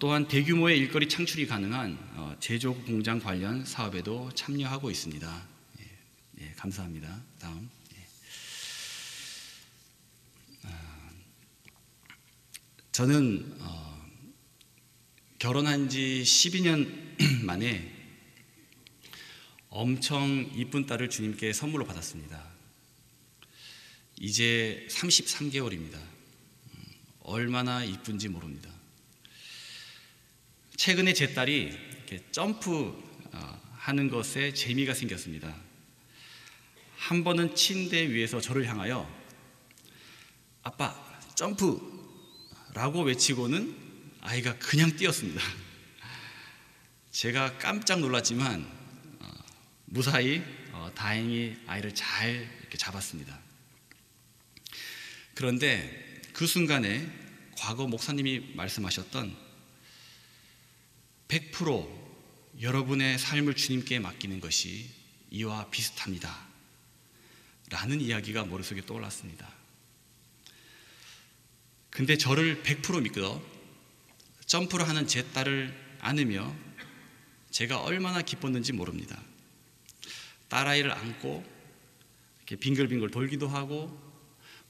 또한 0.00 0.26
대규모의 0.26 0.78
일거리 0.78 1.10
창출이 1.10 1.46
가능한 1.46 1.98
어, 2.14 2.36
제조 2.40 2.74
공장 2.84 3.18
관련 3.20 3.66
사업에도 3.66 4.30
참여하고 4.34 4.90
있습니다. 4.90 5.48
예, 5.80 5.84
예, 6.40 6.52
감사합니다. 6.56 7.22
다음 7.38 7.68
예. 7.94 8.06
아, 10.62 11.10
저는 12.92 13.56
어, 13.60 14.08
결혼한 15.38 15.90
지 15.90 16.22
12년 16.24 16.88
만에 17.44 17.92
엄청 19.68 20.50
이쁜 20.54 20.86
딸을 20.86 21.10
주님께 21.10 21.52
선물로 21.52 21.84
받았습니다. 21.84 22.42
이제 24.18 24.86
33개월입니다. 24.90 26.00
얼마나 27.20 27.84
이쁜지 27.84 28.30
모릅니다. 28.30 28.73
최근에 30.76 31.12
제 31.12 31.32
딸이 31.34 31.72
점프 32.32 33.02
어, 33.32 33.62
하는 33.76 34.08
것에 34.08 34.52
재미가 34.52 34.94
생겼습니다. 34.94 35.54
한 36.96 37.22
번은 37.22 37.54
침대 37.54 38.08
위에서 38.08 38.40
저를 38.40 38.66
향하여 38.66 39.08
아빠 40.62 40.94
점프라고 41.34 43.02
외치고는 43.04 43.76
아이가 44.20 44.58
그냥 44.58 44.96
뛰었습니다. 44.96 45.40
제가 47.12 47.58
깜짝 47.58 48.00
놀랐지만 48.00 48.66
어, 49.20 49.28
무사히 49.84 50.42
어, 50.72 50.84
어, 50.84 50.94
다행히 50.94 51.56
아이를 51.66 51.94
잘 51.94 52.50
이렇게 52.60 52.76
잡았습니다. 52.76 53.38
그런데 55.34 56.20
그 56.32 56.46
순간에 56.46 57.08
과거 57.56 57.86
목사님이 57.86 58.54
말씀하셨던 58.54 59.43
100% 61.28 62.04
여러분의 62.60 63.18
삶을 63.18 63.54
주님께 63.54 63.98
맡기는 63.98 64.40
것이 64.40 64.88
이와 65.30 65.70
비슷합니다. 65.70 66.46
라는 67.70 68.00
이야기가 68.00 68.44
머릿속에 68.44 68.84
떠올랐습니다. 68.86 69.50
근데 71.90 72.16
저를 72.16 72.62
100% 72.62 73.02
믿고 73.02 73.42
점프를 74.46 74.88
하는 74.88 75.06
제 75.06 75.30
딸을 75.32 75.98
안으며 76.00 76.54
제가 77.50 77.80
얼마나 77.80 78.20
기뻤는지 78.20 78.72
모릅니다. 78.72 79.20
딸아이를 80.48 80.92
안고 80.92 81.44
이렇게 82.38 82.56
빙글빙글 82.56 83.10
돌기도 83.10 83.48
하고 83.48 83.96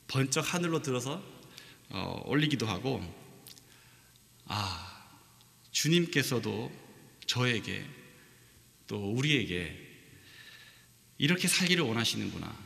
번쩍 0.06 0.54
하늘로 0.54 0.80
들어서 0.80 1.22
어, 1.90 2.22
올리기도 2.26 2.66
하고 2.66 3.02
아 4.46 4.93
주님께서도 5.74 6.72
저에게 7.26 7.84
또 8.86 9.12
우리에게 9.12 9.76
이렇게 11.18 11.48
살기를 11.48 11.84
원하시는구나. 11.84 12.64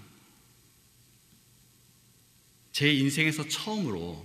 제 2.71 2.93
인생에서 2.93 3.49
처음으로 3.49 4.25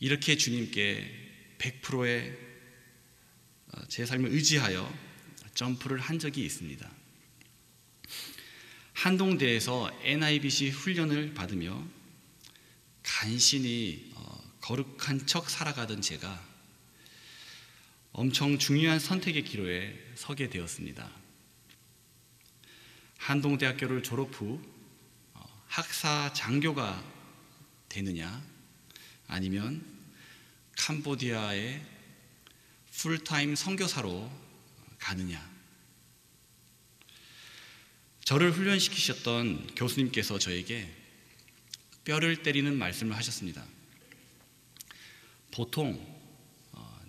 이렇게 0.00 0.36
주님께 0.36 1.56
100%의 1.58 2.38
어, 3.68 3.84
제 3.88 4.06
삶을 4.06 4.30
의지하여 4.30 4.92
점프를 5.54 6.00
한 6.00 6.18
적이 6.18 6.44
있습니다. 6.44 6.90
한동대에서 8.94 9.90
NIBC 10.02 10.70
훈련을 10.70 11.34
받으며 11.34 11.86
간신히 13.02 14.12
어, 14.14 14.52
거룩한 14.60 15.26
척 15.26 15.50
살아가던 15.50 16.00
제가 16.00 16.53
엄청 18.16 18.60
중요한 18.60 19.00
선택의 19.00 19.42
기로에 19.42 19.92
서게 20.14 20.48
되었습니다. 20.48 21.10
한동대학교를 23.18 24.04
졸업 24.04 24.32
후 24.40 24.62
어, 25.32 25.64
학사 25.66 26.32
장교가 26.32 27.02
되느냐 27.88 28.40
아니면 29.26 29.84
캄보디아의 30.76 31.84
풀타임 32.92 33.56
선교사로 33.56 34.30
가느냐 35.00 35.52
저를 38.22 38.52
훈련시키셨던 38.52 39.74
교수님께서 39.74 40.38
저에게 40.38 40.88
뼈를 42.04 42.44
때리는 42.44 42.78
말씀을 42.78 43.16
하셨습니다. 43.16 43.66
보통 45.50 45.94
어, 45.98 46.13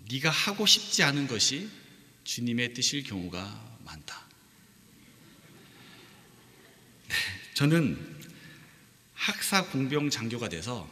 네가 0.08 0.30
하고 0.30 0.66
싶지 0.66 1.02
않은 1.02 1.26
것이 1.26 1.68
주님의 2.24 2.74
뜻일 2.74 3.02
경우가 3.02 3.78
많다. 3.84 4.26
네, 7.08 7.14
저는 7.54 8.16
학사 9.14 9.64
공병 9.66 10.10
장교가 10.10 10.48
돼서 10.48 10.88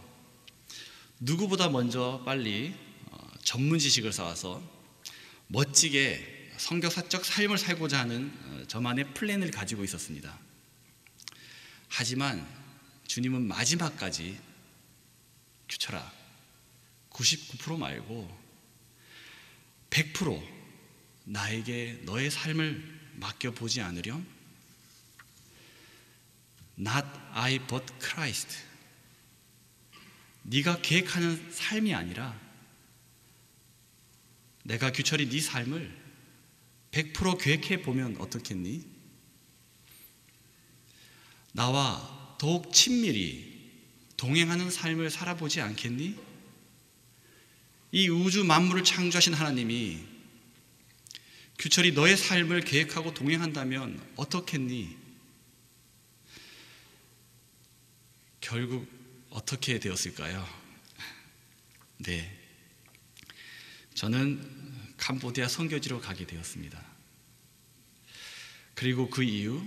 누구보다 1.20 1.68
먼저 1.68 2.22
빨리 2.24 2.74
어, 3.06 3.30
전문 3.42 3.78
지식을 3.78 4.12
쌓아서 4.12 4.62
멋지게 5.46 6.52
성교사적 6.56 7.24
삶을 7.24 7.58
살고자 7.58 8.00
하는 8.00 8.32
어, 8.44 8.64
저만의 8.66 9.14
플랜을 9.14 9.50
가지고 9.50 9.84
있었습니다. 9.84 10.38
하지만 11.88 12.44
주님은 13.06 13.46
마지막까지 13.46 14.38
규철아 15.68 16.12
99% 17.10 17.78
말고 17.78 18.43
100% 19.94 20.42
나에게 21.24 22.00
너의 22.02 22.28
삶을 22.28 22.82
맡겨보지 23.14 23.80
않으렴? 23.80 24.26
Not 26.76 27.06
I 27.32 27.60
but 27.60 27.86
Christ. 28.00 28.58
네가 30.42 30.82
계획하는 30.82 31.52
삶이 31.52 31.94
아니라 31.94 32.38
내가 34.64 34.90
규철이 34.90 35.28
네 35.28 35.40
삶을 35.40 36.04
100% 36.90 37.40
계획해 37.40 37.82
보면 37.82 38.16
어떻겠니? 38.18 38.84
나와 41.52 42.36
더욱 42.40 42.72
친밀히 42.72 43.70
동행하는 44.16 44.70
삶을 44.72 45.10
살아보지 45.10 45.60
않겠니? 45.60 46.33
이 47.94 48.08
우주 48.08 48.42
만물을 48.42 48.82
창조하신 48.82 49.34
하나님이 49.34 50.04
규철이 51.60 51.92
너의 51.92 52.16
삶을 52.16 52.62
계획하고 52.62 53.14
동행한다면 53.14 54.04
어떻겠니? 54.16 54.98
결국 58.40 58.90
어떻게 59.30 59.78
되었을까요? 59.78 60.44
네. 61.98 62.36
저는 63.94 64.42
캄보디아 64.96 65.46
선교지로 65.46 66.00
가게 66.00 66.26
되었습니다. 66.26 66.84
그리고 68.74 69.08
그 69.08 69.22
이후 69.22 69.64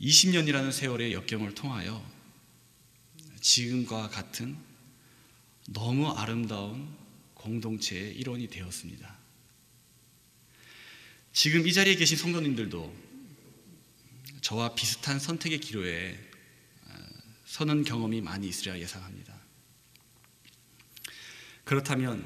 20년이라는 0.00 0.72
세월의 0.72 1.12
역경을 1.12 1.54
통하여 1.54 2.02
지금과 3.42 4.08
같은 4.08 4.56
너무 5.68 6.10
아름다운 6.10 6.88
공동체의 7.34 8.14
일원이 8.16 8.48
되었습니다. 8.48 9.18
지금 11.32 11.66
이 11.66 11.72
자리에 11.72 11.96
계신 11.96 12.16
성도님들도 12.16 12.94
저와 14.40 14.74
비슷한 14.74 15.18
선택의 15.18 15.58
기로에 15.60 16.18
서는 17.46 17.84
경험이 17.84 18.20
많이 18.20 18.48
있으리라 18.48 18.78
예상합니다. 18.78 19.34
그렇다면 21.64 22.24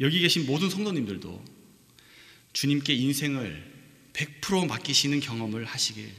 여기 0.00 0.20
계신 0.20 0.46
모든 0.46 0.70
성도님들도 0.70 1.44
주님께 2.52 2.94
인생을 2.94 3.72
100% 4.12 4.66
맡기시는 4.66 5.20
경험을 5.20 5.64
하시길 5.64 6.12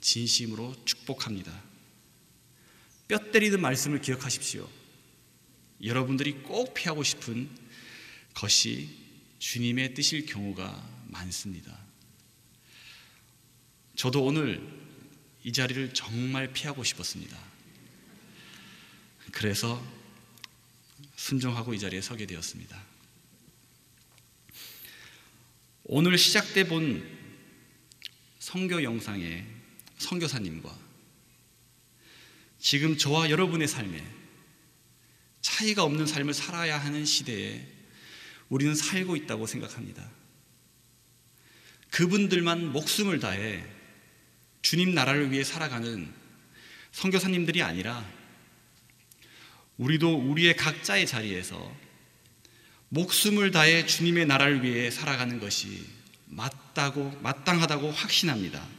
진심으로 0.00 0.74
축복합니다. 0.84 1.65
뼈 3.08 3.18
때리는 3.30 3.60
말씀을 3.60 4.00
기억하십시오. 4.00 4.68
여러분들이 5.82 6.32
꼭 6.42 6.74
피하고 6.74 7.02
싶은 7.02 7.48
것이 8.34 8.88
주님의 9.38 9.94
뜻일 9.94 10.26
경우가 10.26 11.04
많습니다. 11.08 11.78
저도 13.94 14.24
오늘 14.24 14.60
이 15.44 15.52
자리를 15.52 15.94
정말 15.94 16.52
피하고 16.52 16.82
싶었습니다. 16.82 17.38
그래서 19.32 19.84
순종하고 21.14 21.74
이 21.74 21.78
자리에 21.78 22.00
서게 22.00 22.26
되었습니다. 22.26 22.82
오늘 25.84 26.18
시작돼 26.18 26.66
본 26.66 27.08
성교 28.40 28.82
영상의 28.82 29.46
성교사님과 29.98 30.85
지금 32.66 32.98
저와 32.98 33.30
여러분의 33.30 33.68
삶에 33.68 34.04
차이가 35.40 35.84
없는 35.84 36.04
삶을 36.04 36.34
살아야 36.34 36.76
하는 36.76 37.04
시대에 37.04 37.64
우리는 38.48 38.74
살고 38.74 39.14
있다고 39.14 39.46
생각합니다. 39.46 40.10
그분들만 41.90 42.72
목숨을 42.72 43.20
다해 43.20 43.64
주님 44.62 44.94
나라를 44.94 45.30
위해 45.30 45.44
살아가는 45.44 46.12
선교사님들이 46.90 47.62
아니라 47.62 48.04
우리도 49.76 50.16
우리의 50.28 50.56
각자의 50.56 51.06
자리에서 51.06 51.72
목숨을 52.88 53.52
다해 53.52 53.86
주님의 53.86 54.26
나라를 54.26 54.64
위해 54.64 54.90
살아가는 54.90 55.38
것이 55.38 55.86
맞다고 56.24 57.16
마땅하다고 57.22 57.92
확신합니다. 57.92 58.75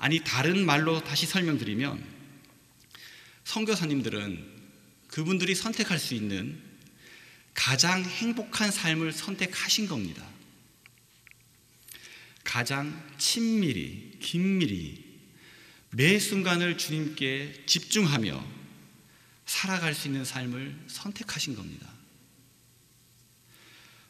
아니 0.00 0.18
다른 0.24 0.64
말로 0.64 1.04
다시 1.04 1.26
설명드리면 1.26 2.02
선교사님들은 3.44 4.60
그분들이 5.08 5.54
선택할 5.54 5.98
수 5.98 6.14
있는 6.14 6.58
가장 7.52 8.02
행복한 8.02 8.70
삶을 8.70 9.12
선택하신 9.12 9.88
겁니다. 9.88 10.26
가장 12.44 13.08
친밀히, 13.18 14.18
긴밀히 14.20 15.04
매 15.90 16.18
순간을 16.18 16.78
주님께 16.78 17.64
집중하며 17.66 18.42
살아갈 19.44 19.94
수 19.94 20.08
있는 20.08 20.24
삶을 20.24 20.86
선택하신 20.86 21.56
겁니다. 21.56 21.92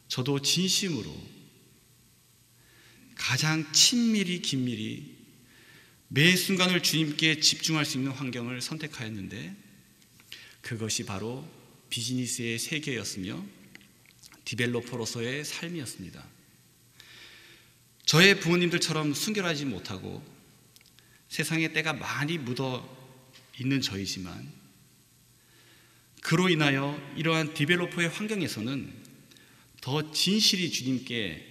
저도 0.07 0.41
진심으로 0.41 1.13
가장 3.17 3.73
친밀히 3.73 4.41
긴밀히 4.41 5.20
매 6.13 6.35
순간을 6.35 6.83
주님께 6.83 7.39
집중할 7.39 7.85
수 7.85 7.97
있는 7.97 8.11
환경을 8.11 8.61
선택하였는데 8.61 9.55
그것이 10.61 11.05
바로 11.07 11.49
비즈니스의 11.89 12.59
세계였으며 12.59 13.41
디벨로퍼로서의 14.45 15.45
삶이었습니다. 15.45 16.27
저의 18.07 18.41
부모님들처럼 18.41 19.15
순결하지 19.15 19.67
못하고 19.67 20.21
세상에 21.29 21.73
때가 21.73 21.93
많이 21.93 22.39
묻어 22.39 22.85
있는 23.61 23.81
저이지만 23.81 24.53
그로 26.23 26.49
인하여 26.49 27.01
이러한 27.17 27.55
디벨로퍼의 27.55 28.09
환경에서는 28.09 28.93
더 29.81 30.11
진실히 30.11 30.73
주님께 30.73 31.47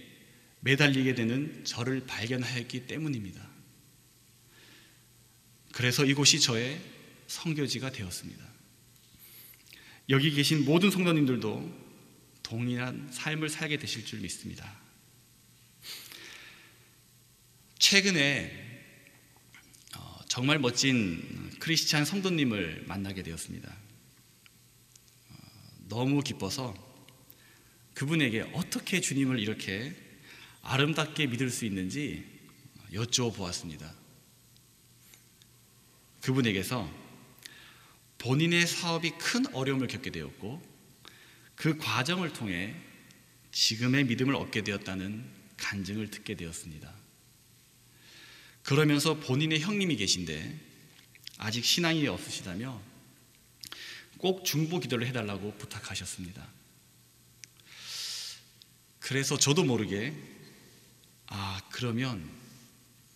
매달리게 0.60 1.14
되는 1.14 1.64
저를 1.64 2.04
발견하였기 2.06 2.86
때문입니다. 2.86 3.49
그래서 5.80 6.04
이곳이 6.04 6.38
저의 6.40 6.78
성교지가 7.26 7.90
되었습니다. 7.90 8.44
여기 10.10 10.30
계신 10.30 10.66
모든 10.66 10.90
성도님들도 10.90 11.74
동일한 12.42 13.08
삶을 13.10 13.48
살게 13.48 13.78
되실 13.78 14.04
줄 14.04 14.20
믿습니다. 14.20 14.78
최근에 17.78 18.52
어, 19.96 20.18
정말 20.28 20.58
멋진 20.58 21.50
크리스찬 21.60 22.04
성도님을 22.04 22.84
만나게 22.86 23.22
되었습니다. 23.22 23.74
어, 25.30 25.34
너무 25.88 26.20
기뻐서 26.20 26.74
그분에게 27.94 28.42
어떻게 28.52 29.00
주님을 29.00 29.38
이렇게 29.38 29.96
아름답게 30.60 31.28
믿을 31.28 31.48
수 31.48 31.64
있는지 31.64 32.26
여쭤보았습니다. 32.92 33.99
그분에게서 36.20 36.90
본인의 38.18 38.66
사업이 38.66 39.12
큰 39.12 39.46
어려움을 39.54 39.86
겪게 39.86 40.10
되었고 40.10 40.62
그 41.54 41.76
과정을 41.78 42.32
통해 42.32 42.74
지금의 43.52 44.04
믿음을 44.04 44.34
얻게 44.34 44.62
되었다는 44.62 45.24
간증을 45.56 46.10
듣게 46.10 46.34
되었습니다. 46.34 46.94
그러면서 48.62 49.14
본인의 49.18 49.60
형님이 49.60 49.96
계신데 49.96 50.58
아직 51.38 51.64
신앙이 51.64 52.06
없으시다며 52.06 52.80
꼭 54.18 54.44
중보 54.44 54.78
기도를 54.80 55.06
해달라고 55.06 55.56
부탁하셨습니다. 55.56 56.46
그래서 58.98 59.38
저도 59.38 59.64
모르게 59.64 60.14
아 61.26 61.60
그러면 61.70 62.30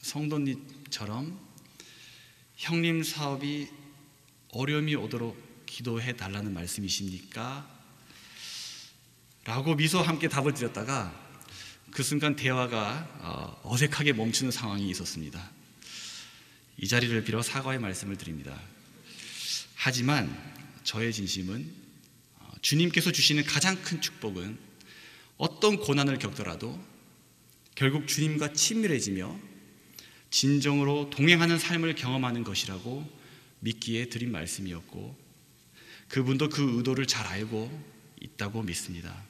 성도님처럼 0.00 1.43
형님 2.56 3.02
사업이 3.02 3.68
어려움이 4.52 4.94
오도록 4.94 5.66
기도해 5.66 6.16
달라는 6.16 6.54
말씀이십니까? 6.54 7.68
라고 9.44 9.74
미소와 9.74 10.06
함께 10.06 10.28
답을 10.28 10.54
드렸다가 10.54 11.20
그 11.90 12.02
순간 12.02 12.36
대화가 12.36 13.08
어, 13.20 13.60
어색하게 13.64 14.12
멈추는 14.14 14.50
상황이 14.50 14.88
있었습니다. 14.90 15.50
이 16.78 16.88
자리를 16.88 17.24
빌어 17.24 17.42
사과의 17.42 17.78
말씀을 17.78 18.16
드립니다. 18.16 18.58
하지만 19.74 20.34
저의 20.82 21.12
진심은 21.12 21.72
어, 22.38 22.50
주님께서 22.62 23.12
주시는 23.12 23.44
가장 23.44 23.80
큰 23.82 24.00
축복은 24.00 24.58
어떤 25.36 25.76
고난을 25.78 26.18
겪더라도 26.18 26.80
결국 27.74 28.06
주님과 28.06 28.52
친밀해지며 28.52 29.53
진정으로 30.34 31.10
동행하는 31.10 31.60
삶을 31.60 31.94
경험하는 31.94 32.42
것이라고 32.42 33.08
믿기에 33.60 34.08
드린 34.08 34.32
말씀이었고 34.32 35.16
그분도 36.08 36.48
그 36.48 36.76
의도를 36.76 37.06
잘 37.06 37.24
알고 37.24 37.70
있다고 38.20 38.64
믿습니다. 38.64 39.24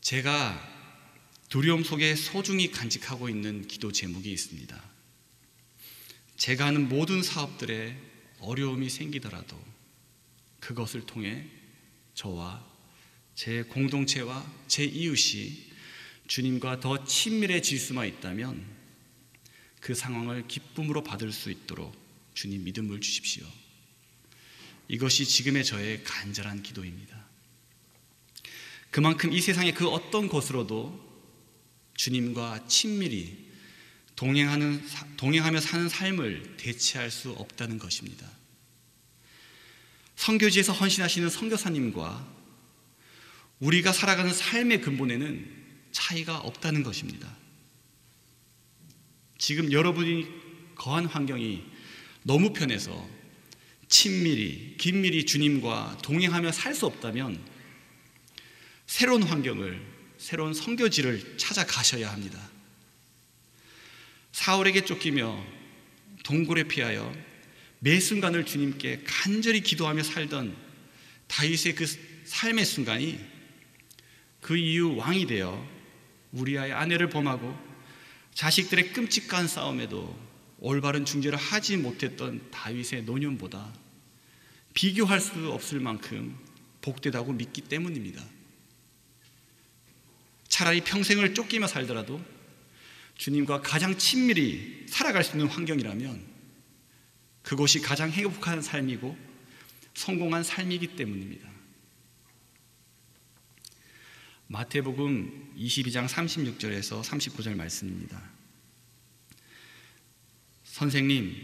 제가 0.00 0.60
두려움 1.50 1.84
속에 1.84 2.16
소중히 2.16 2.72
간직하고 2.72 3.28
있는 3.28 3.68
기도 3.68 3.92
제목이 3.92 4.32
있습니다. 4.32 4.82
제가 6.36 6.66
하는 6.66 6.88
모든 6.88 7.22
사업들에 7.22 7.96
어려움이 8.40 8.90
생기더라도 8.90 9.56
그것을 10.58 11.06
통해 11.06 11.46
저와 12.14 12.66
제 13.36 13.62
공동체와 13.62 14.44
제 14.66 14.82
이웃이 14.82 15.71
주님과 16.32 16.80
더 16.80 17.04
친밀해질 17.04 17.78
수만 17.78 18.06
있다면 18.06 18.64
그 19.82 19.94
상황을 19.94 20.48
기쁨으로 20.48 21.04
받을 21.04 21.30
수 21.30 21.50
있도록 21.50 21.94
주님 22.32 22.64
믿음을 22.64 23.02
주십시오. 23.02 23.44
이것이 24.88 25.26
지금의 25.26 25.62
저의 25.62 26.02
간절한 26.04 26.62
기도입니다. 26.62 27.22
그만큼 28.90 29.30
이 29.30 29.42
세상의 29.42 29.74
그 29.74 29.86
어떤 29.88 30.26
곳으로도 30.26 30.98
주님과 31.96 32.66
친밀히 32.66 33.50
동행하는, 34.16 34.82
동행하며 35.18 35.60
사는 35.60 35.86
삶을 35.86 36.56
대체할 36.56 37.10
수 37.10 37.32
없다는 37.32 37.78
것입니다. 37.78 38.26
성교지에서 40.16 40.72
헌신하시는 40.72 41.28
선교사님과 41.28 42.26
우리가 43.60 43.92
살아가는 43.92 44.32
삶의 44.32 44.80
근본에는 44.80 45.61
차이가 45.92 46.38
없다는 46.38 46.82
것입니다. 46.82 47.28
지금 49.38 49.72
여러분이 49.72 50.26
거한 50.74 51.06
환경이 51.06 51.64
너무 52.24 52.52
편해서 52.52 53.08
친밀히, 53.88 54.76
긴밀히 54.78 55.26
주님과 55.26 55.98
동행하며 56.02 56.52
살 56.52 56.74
수 56.74 56.86
없다면 56.86 57.38
새로운 58.86 59.22
환경을, 59.22 59.80
새로운 60.18 60.54
성교지를 60.54 61.36
찾아가셔야 61.36 62.10
합니다. 62.10 62.50
사울에게 64.32 64.84
쫓기며 64.84 65.44
동굴에 66.24 66.64
피하여 66.64 67.14
매 67.80 67.98
순간을 67.98 68.46
주님께 68.46 69.02
간절히 69.04 69.60
기도하며 69.60 70.02
살던 70.02 70.56
다윗의 71.26 71.74
그 71.74 71.86
삶의 72.24 72.64
순간이 72.64 73.18
그 74.40 74.56
이후 74.56 74.96
왕이 74.96 75.26
되어 75.26 75.66
우리아의 76.32 76.72
아내를 76.72 77.08
범하고 77.08 77.56
자식들의 78.34 78.92
끔찍한 78.92 79.48
싸움에도 79.48 80.18
올바른 80.58 81.04
중재를 81.04 81.38
하지 81.38 81.76
못했던 81.76 82.40
다윗의 82.50 83.02
노년보다 83.04 83.72
비교할 84.74 85.20
수 85.20 85.50
없을 85.52 85.80
만큼 85.80 86.36
복되다고 86.80 87.32
믿기 87.32 87.60
때문입니다. 87.60 88.22
차라리 90.48 90.82
평생을 90.82 91.34
쫓기며 91.34 91.66
살더라도 91.66 92.22
주님과 93.16 93.62
가장 93.62 93.96
친밀히 93.98 94.86
살아갈 94.88 95.24
수 95.24 95.32
있는 95.32 95.46
환경이라면 95.48 96.32
그것이 97.42 97.80
가장 97.80 98.10
행복한 98.10 98.62
삶이고 98.62 99.16
성공한 99.94 100.42
삶이기 100.42 100.96
때문입니다. 100.96 101.51
마태복음 104.52 105.54
22장 105.56 106.06
36절에서 106.06 107.02
39절 107.02 107.54
말씀입니다. 107.56 108.22
선생님, 110.64 111.34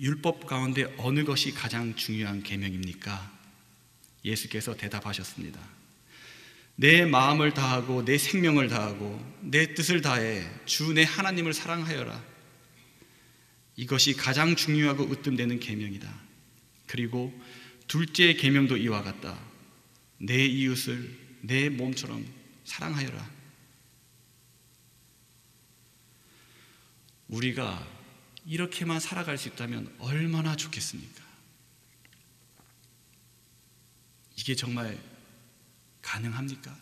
율법 0.00 0.44
가운데 0.44 0.92
어느 0.98 1.22
것이 1.22 1.54
가장 1.54 1.94
중요한 1.94 2.42
계명입니까? 2.42 3.38
예수께서 4.24 4.76
대답하셨습니다. 4.76 5.60
내 6.74 7.06
마음을 7.06 7.54
다하고 7.54 8.04
내 8.04 8.18
생명을 8.18 8.66
다하고 8.66 9.38
내 9.40 9.74
뜻을 9.74 10.00
다해 10.00 10.44
주 10.64 10.92
내 10.94 11.04
하나님을 11.04 11.54
사랑하여라. 11.54 12.24
이것이 13.76 14.14
가장 14.14 14.56
중요하고 14.56 15.04
으뜸되는 15.04 15.60
계명이다. 15.60 16.12
그리고 16.88 17.32
둘째 17.86 18.34
계명도 18.34 18.78
이와 18.78 19.04
같다. 19.04 19.38
내 20.18 20.44
이웃을 20.44 21.08
내 21.42 21.68
몸처럼 21.68 22.37
사랑하여라. 22.68 23.30
우리가 27.28 27.86
이렇게만 28.46 29.00
살아갈 29.00 29.38
수 29.38 29.48
있다면 29.48 29.94
얼마나 29.98 30.54
좋겠습니까? 30.54 31.24
이게 34.36 34.54
정말 34.54 34.98
가능합니까? 36.02 36.78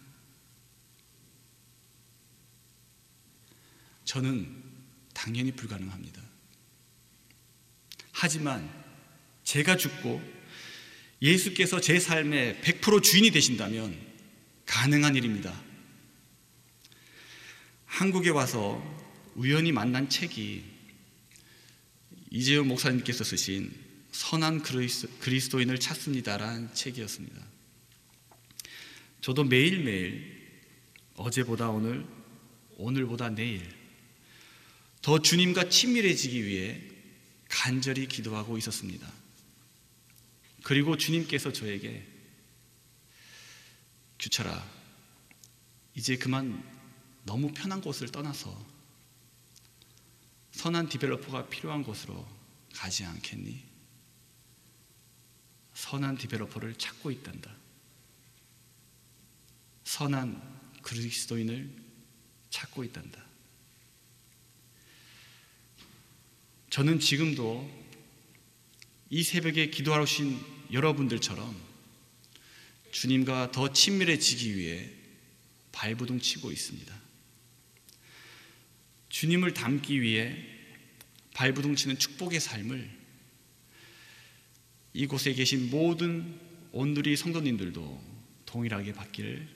저는 4.04 4.62
당연히 5.14 5.52
불가능합니다. 5.52 6.22
하지만 8.12 8.68
제가 9.44 9.76
죽고 9.76 10.20
예수께서 11.22 11.80
제 11.80 11.98
삶의 11.98 12.60
100% 12.60 13.02
주인이 13.02 13.30
되신다면 13.30 13.98
가능한 14.66 15.16
일입니다. 15.16 15.65
한국에 17.96 18.28
와서 18.28 18.78
우연히 19.36 19.72
만난 19.72 20.10
책이 20.10 20.62
이재용 22.30 22.68
목사님께서 22.68 23.24
쓰신 23.24 23.74
선한 24.12 24.62
그리스- 24.62 25.08
그리스도인을 25.20 25.80
찾습니다라는 25.80 26.74
책이었습니다. 26.74 27.42
저도 29.22 29.44
매일매일 29.44 30.60
어제보다 31.14 31.70
오늘, 31.70 32.06
오늘보다 32.76 33.30
내일 33.30 33.66
더 35.00 35.18
주님과 35.22 35.70
친밀해지기 35.70 36.44
위해 36.44 36.82
간절히 37.48 38.08
기도하고 38.08 38.58
있었습니다. 38.58 39.10
그리고 40.64 40.98
주님께서 40.98 41.50
저에게 41.50 42.06
규철아, 44.18 44.70
이제 45.94 46.18
그만 46.18 46.75
너무 47.26 47.52
편한 47.52 47.80
곳을 47.80 48.08
떠나서 48.08 48.64
선한 50.52 50.88
developer가 50.88 51.48
필요한 51.48 51.82
곳으로 51.82 52.26
가지 52.72 53.04
않겠니? 53.04 53.62
선한 55.74 56.16
developer를 56.16 56.76
찾고 56.76 57.10
있단다. 57.10 57.54
선한 59.84 60.80
그리스도인을 60.82 61.70
찾고 62.48 62.84
있단다. 62.84 63.22
저는 66.70 67.00
지금도 67.00 67.68
이 69.10 69.22
새벽에 69.22 69.70
기도하러 69.70 70.04
오신 70.04 70.72
여러분들처럼 70.72 71.56
주님과 72.92 73.52
더 73.52 73.72
친밀해지기 73.72 74.56
위해 74.56 74.90
발부둥 75.72 76.20
치고 76.20 76.50
있습니다. 76.50 76.95
주님을 79.16 79.54
닮기 79.54 80.02
위해 80.02 80.36
발부둥 81.32 81.74
치는 81.74 81.98
축복의 81.98 82.38
삶을 82.38 82.90
이곳에 84.92 85.32
계신 85.32 85.70
모든 85.70 86.38
온누리 86.70 87.16
성도님들도 87.16 88.04
동일하게 88.44 88.92
받기를 88.92 89.48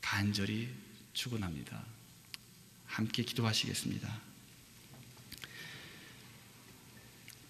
간절히 0.00 0.70
축원합니다. 1.12 1.84
함께 2.86 3.22
기도하시겠습니다. 3.22 4.18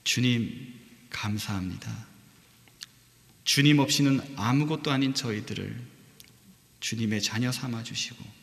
주님 0.02 0.74
감사합니다. 1.10 2.08
주님 3.44 3.78
없이는 3.78 4.34
아무것도 4.34 4.90
아닌 4.90 5.14
저희들을 5.14 5.80
주님의 6.80 7.22
자녀 7.22 7.52
삼아 7.52 7.84
주시고 7.84 8.41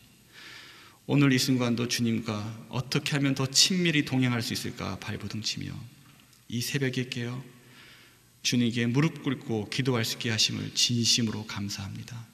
오늘 1.12 1.32
이 1.32 1.38
순간도 1.40 1.88
주님과 1.88 2.66
어떻게 2.68 3.16
하면 3.16 3.34
더 3.34 3.44
친밀히 3.44 4.04
동행할 4.04 4.42
수 4.42 4.52
있을까 4.52 4.96
발버둥치며 5.00 5.72
이 6.46 6.60
새벽에 6.60 7.08
깨어 7.08 7.42
주님께 8.44 8.86
무릎 8.86 9.24
꿇고 9.24 9.70
기도할 9.70 10.04
수 10.04 10.14
있게 10.14 10.30
하심을 10.30 10.72
진심으로 10.72 11.46
감사합니다. 11.46 12.28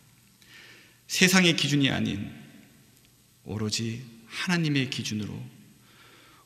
세상의 1.07 1.57
기준이 1.57 1.89
아닌 1.89 2.31
오로지 3.45 4.05
하나님의 4.27 4.91
기준으로 4.91 5.43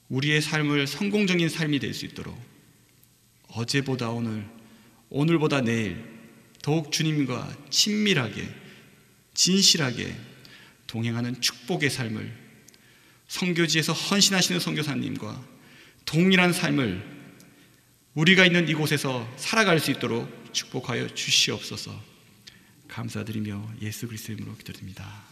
우리의 0.09 0.41
삶을 0.41 0.87
성공적인 0.87 1.49
삶이 1.49 1.81
될 1.81 1.93
수 1.95 2.07
있도록 2.07 2.41
어제보다 3.49 4.11
오늘, 4.11 4.49
오늘보다 5.09 5.63
내일 5.63 6.01
더욱 6.63 6.93
주님과 6.93 7.57
친밀하게, 7.71 8.49
진실하게 9.35 10.30
동행하는 10.91 11.41
축복의 11.41 11.89
삶을 11.89 12.37
성교지에서 13.29 13.93
헌신하시는 13.93 14.61
선교사님과 14.61 15.41
동일한 16.05 16.53
삶을 16.53 17.21
우리가 18.15 18.45
있는 18.45 18.69
이곳에서 18.69 19.33
살아갈 19.37 19.79
수 19.79 19.93
있도록 19.93 20.53
축복하여 20.53 21.15
주시옵소서. 21.15 21.97
감사드리며 22.89 23.75
예수 23.83 24.09
그리스도 24.09 24.33
이름으로 24.33 24.57
기도드립니다. 24.57 25.23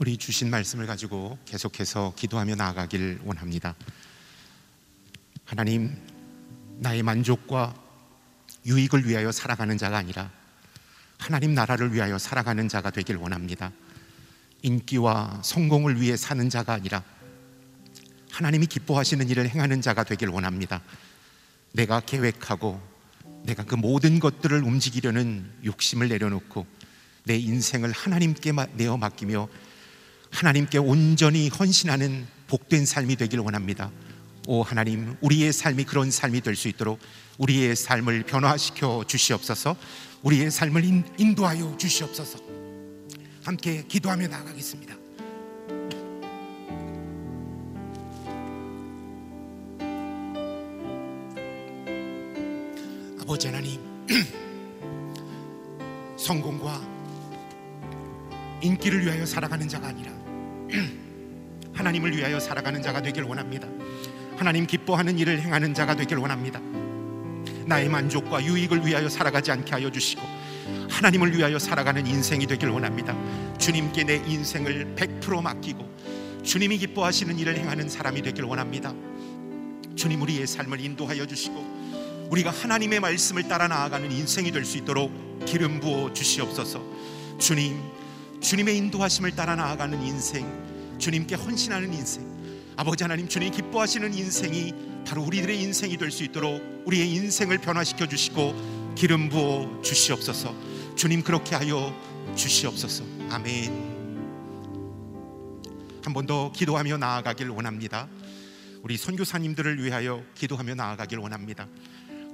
우리 0.00 0.16
주신 0.16 0.50
말씀을 0.50 0.86
가지고 0.86 1.38
계속해서 1.44 2.14
기도하며 2.16 2.56
나아가길 2.56 3.20
원합니다. 3.22 3.76
하나님, 5.44 5.96
나의 6.80 7.04
만족과 7.04 7.85
유익을 8.66 9.06
위하여 9.08 9.30
살아가는 9.32 9.78
자가 9.78 9.96
아니라 9.96 10.30
하나님 11.18 11.54
나라를 11.54 11.94
위하여 11.94 12.18
살아가는 12.18 12.68
자가 12.68 12.90
되길 12.90 13.16
원합니다. 13.16 13.72
인기와 14.62 15.40
성공을 15.44 16.00
위해 16.00 16.16
사는 16.16 16.50
자가 16.50 16.74
아니라 16.74 17.02
하나님이 18.30 18.66
기뻐하시는 18.66 19.28
일을 19.30 19.48
행하는 19.48 19.80
자가 19.80 20.04
되길 20.04 20.28
원합니다. 20.28 20.82
내가 21.72 22.00
계획하고 22.00 22.80
내가 23.44 23.64
그 23.64 23.76
모든 23.76 24.18
것들을 24.18 24.62
움직이려는 24.62 25.50
욕심을 25.64 26.08
내려놓고 26.08 26.66
내 27.24 27.36
인생을 27.36 27.92
하나님께 27.92 28.52
마- 28.52 28.66
내어 28.74 28.96
맡기며 28.96 29.48
하나님께 30.32 30.78
온전히 30.78 31.48
헌신하는 31.48 32.26
복된 32.48 32.84
삶이 32.84 33.16
되길 33.16 33.38
원합니다. 33.40 33.90
오 34.46 34.62
하나님, 34.62 35.16
우리의 35.20 35.52
삶이 35.52 35.84
그런 35.84 36.10
삶이 36.10 36.40
될 36.40 36.56
수 36.56 36.68
있도록 36.68 36.98
우리의 37.38 37.76
삶을 37.76 38.22
변화시켜 38.24 39.04
주시옵소서. 39.06 39.76
우리의 40.22 40.50
삶을 40.50 40.84
인, 40.84 41.04
인도하여 41.18 41.76
주시옵소서. 41.76 42.38
함께 43.44 43.84
기도하며 43.86 44.28
나아가겠습니다. 44.28 44.94
아버지 53.20 53.48
하나님, 53.48 53.80
성공과 56.16 56.80
인기를 58.62 59.04
위하여 59.04 59.26
살아가는 59.26 59.68
자가 59.68 59.88
아니라 59.88 60.12
하나님을 61.74 62.16
위하여 62.16 62.40
살아가는 62.40 62.80
자가 62.80 63.02
되길 63.02 63.24
원합니다. 63.24 63.68
하나님 64.36 64.66
기뻐하는 64.66 65.18
일을 65.18 65.40
행하는 65.40 65.74
자가 65.74 65.96
되길 65.96 66.18
원합니다. 66.18 66.60
나의 67.66 67.88
만족과 67.88 68.44
유익을 68.44 68.86
위하여 68.86 69.08
살아가지 69.08 69.50
않게 69.50 69.72
하여 69.72 69.90
주시고 69.90 70.22
하나님을 70.90 71.36
위하여 71.36 71.58
살아가는 71.58 72.06
인생이 72.06 72.46
되길 72.46 72.68
원합니다. 72.68 73.16
주님께 73.58 74.04
내 74.04 74.16
인생을 74.26 74.94
100% 74.96 75.42
맡기고 75.42 75.96
주님이 76.44 76.78
기뻐하시는 76.78 77.38
일을 77.38 77.56
행하는 77.56 77.88
사람이 77.88 78.22
되길 78.22 78.44
원합니다. 78.44 78.94
주님 79.96 80.22
우리의 80.22 80.46
삶을 80.46 80.80
인도하여 80.80 81.26
주시고 81.26 82.28
우리가 82.30 82.50
하나님의 82.50 83.00
말씀을 83.00 83.48
따라 83.48 83.68
나아가는 83.68 84.10
인생이 84.10 84.52
될 84.52 84.64
수 84.64 84.78
있도록 84.78 85.10
기름 85.46 85.80
부어 85.80 86.12
주시옵소서. 86.12 86.82
주님, 87.38 87.80
주님의 88.40 88.76
인도하심을 88.76 89.32
따라 89.34 89.54
나아가는 89.56 90.00
인생, 90.02 90.46
주님께 90.98 91.34
헌신하는 91.36 91.92
인생, 91.92 92.24
아버지 92.76 93.04
하나님 93.04 93.26
주님 93.28 93.50
기뻐하시는 93.50 94.12
인생이 94.14 94.74
바로 95.06 95.22
우리들의 95.22 95.60
인생이 95.62 95.96
될 95.96 96.10
수 96.10 96.24
있도록 96.24 96.82
우리의 96.86 97.10
인생을 97.10 97.58
변화시켜 97.58 98.06
주시고 98.06 98.94
기름 98.94 99.28
부어 99.28 99.80
주시옵소서. 99.82 100.54
주님 100.94 101.22
그렇게 101.22 101.54
하여 101.56 101.94
주시옵소서. 102.34 103.04
아멘. 103.30 103.96
한 106.04 106.12
번 106.12 106.26
더 106.26 106.52
기도하며 106.52 106.98
나아가길 106.98 107.48
원합니다. 107.50 108.08
우리 108.82 108.96
선교사님들을 108.96 109.82
위하여 109.82 110.22
기도하며 110.36 110.74
나아가길 110.76 111.18
원합니다. 111.18 111.66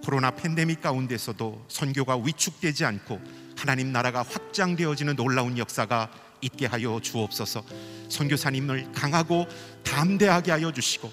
코로나 0.04 0.30
팬데믹 0.32 0.82
가운데서도 0.82 1.64
선교가 1.68 2.16
위축되지 2.18 2.84
않고 2.84 3.20
하나님 3.56 3.92
나라가 3.92 4.22
확장되어지는 4.22 5.16
놀라운 5.16 5.56
역사가 5.56 6.10
있게 6.42 6.66
하여 6.66 7.00
주옵소서. 7.00 7.64
선교사님을 8.08 8.92
강하고 8.92 9.46
담대하게 9.84 10.50
하여 10.50 10.72
주시고 10.72 11.10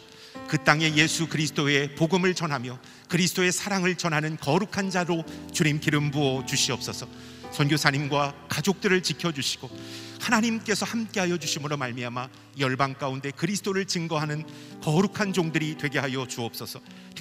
그 0.48 0.58
땅에 0.64 0.94
예수 0.96 1.28
그리스도의 1.28 1.96
복음을 1.96 2.34
전하며 2.34 2.80
그리스도의 3.08 3.52
사랑을 3.52 3.96
전하는 3.96 4.36
거룩한 4.38 4.90
자로 4.90 5.24
주님 5.54 5.80
기름 5.80 6.12
부어 6.12 6.46
주시옵소서. 6.46 7.08
선교사님과 7.52 8.46
가족들을 8.48 9.02
지켜 9.02 9.32
주시고 9.32 9.70
하나님께서 10.20 10.86
함께하여 10.86 11.38
주심으로 11.38 11.78
말미암아 11.78 12.30
열방 12.60 12.96
가운데 12.96 13.32
그리스도를 13.32 13.86
증거하는 13.86 14.46
거룩한 14.82 15.34
종들이 15.34 15.78
되게 15.78 15.98
하여 16.00 16.28
주옵소서. 16.28 16.80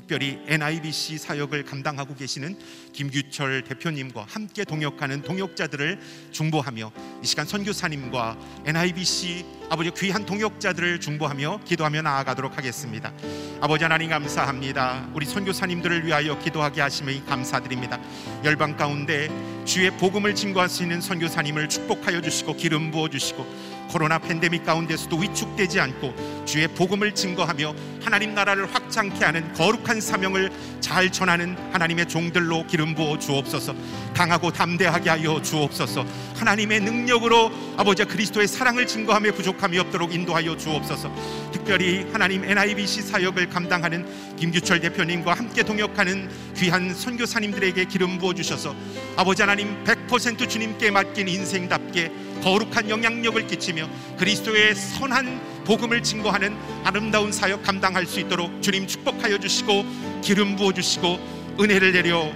특별히 0.09 0.39
NIBC 0.47 1.19
사역을 1.19 1.65
감당하고 1.65 2.15
계시는 2.15 2.59
김규철 2.95 3.65
대표님과 3.65 4.25
함께 4.27 4.65
동역하는 4.65 5.21
동역자들을 5.21 6.01
중보하며 6.33 6.93
이 7.23 7.27
시간 7.27 7.45
선교사님과 7.45 8.39
NIBC 8.65 9.58
아버지 9.71 9.91
귀한 9.91 10.25
동역자들을 10.25 10.99
중보하며 10.99 11.61
기도하며 11.67 12.01
나아가도록 12.01 12.57
하겠습니다. 12.57 13.13
아버지 13.61 13.85
하나님 13.85 14.09
감사합니다. 14.09 15.09
우리 15.13 15.27
선교사님들을 15.27 16.07
위하여 16.07 16.39
기도하게 16.39 16.81
하심에 16.81 17.23
감사드립니다. 17.29 17.99
열방 18.45 18.79
가운데 18.79 19.29
주의 19.67 19.91
복음을 19.91 20.35
증거할 20.35 20.71
수 20.71 20.83
있는 20.83 21.03
선교사님을 21.03 21.69
축복하여 21.69 22.23
주시고 22.23 22.57
기름 22.57 22.91
부어 22.91 23.09
주시고 23.11 23.47
코로나 23.89 24.19
팬데믹 24.19 24.65
가운데서도 24.65 25.17
위축되지 25.17 25.81
않고 25.81 26.45
주의 26.45 26.69
복음을 26.69 27.15
증거하며 27.15 27.75
하나님 28.03 28.35
나라를 28.35 28.73
확장케 28.73 29.25
하는 29.25 29.53
거룩한 29.55 30.01
사명을 30.01 30.51
잘 30.81 31.11
전하는 31.11 31.57
하나님의 31.73 32.07
종들로 32.07 32.67
기름 32.67 32.95
부어 32.95 33.19
주옵소서 33.19 33.75
강하고 34.15 34.53
담대하게 34.53 35.11
하여 35.11 35.43
주옵소서 35.43 36.07
하나님의 36.37 36.81
능력으로 36.81 37.51
아버지 37.77 38.05
그리스도의 38.05 38.47
사랑을 38.47 38.87
증거하며 38.87 39.33
부족 39.33 39.58
함이 39.61 39.79
없도록 39.79 40.15
인도하여 40.15 40.57
주옵소서 40.57 41.13
특별히 41.53 42.07
하나님 42.13 42.45
NIBC 42.45 43.03
사역을 43.03 43.49
감당하는 43.49 44.07
김규철 44.37 44.81
대표님과 44.81 45.35
함께 45.35 45.63
동역하는 45.63 46.29
귀한 46.57 46.95
선교사님들에게 46.95 47.85
기름 47.87 48.19
부어 48.19 48.35
주셔서 48.35 48.75
아버지 49.17 49.43
하나님 49.43 49.83
100% 49.85 50.49
주님께 50.49 50.91
맡긴 50.91 51.29
인생답게 51.29 52.11
거룩한 52.43 52.89
영향력을 52.89 53.47
끼치며 53.47 53.89
그리스도의 54.17 54.75
선한 54.75 55.65
복음을 55.65 56.03
증거하는 56.03 56.57
아름다운 56.85 57.33
사역 57.33 57.63
감당할 57.63 58.07
수 58.07 58.21
있도록 58.21 58.63
주님 58.63 58.87
축복하여 58.87 59.39
주시고 59.39 59.85
기름 60.23 60.57
부어 60.57 60.73
주시고 60.73 61.57
은혜를 61.61 61.93
내려 61.93 62.33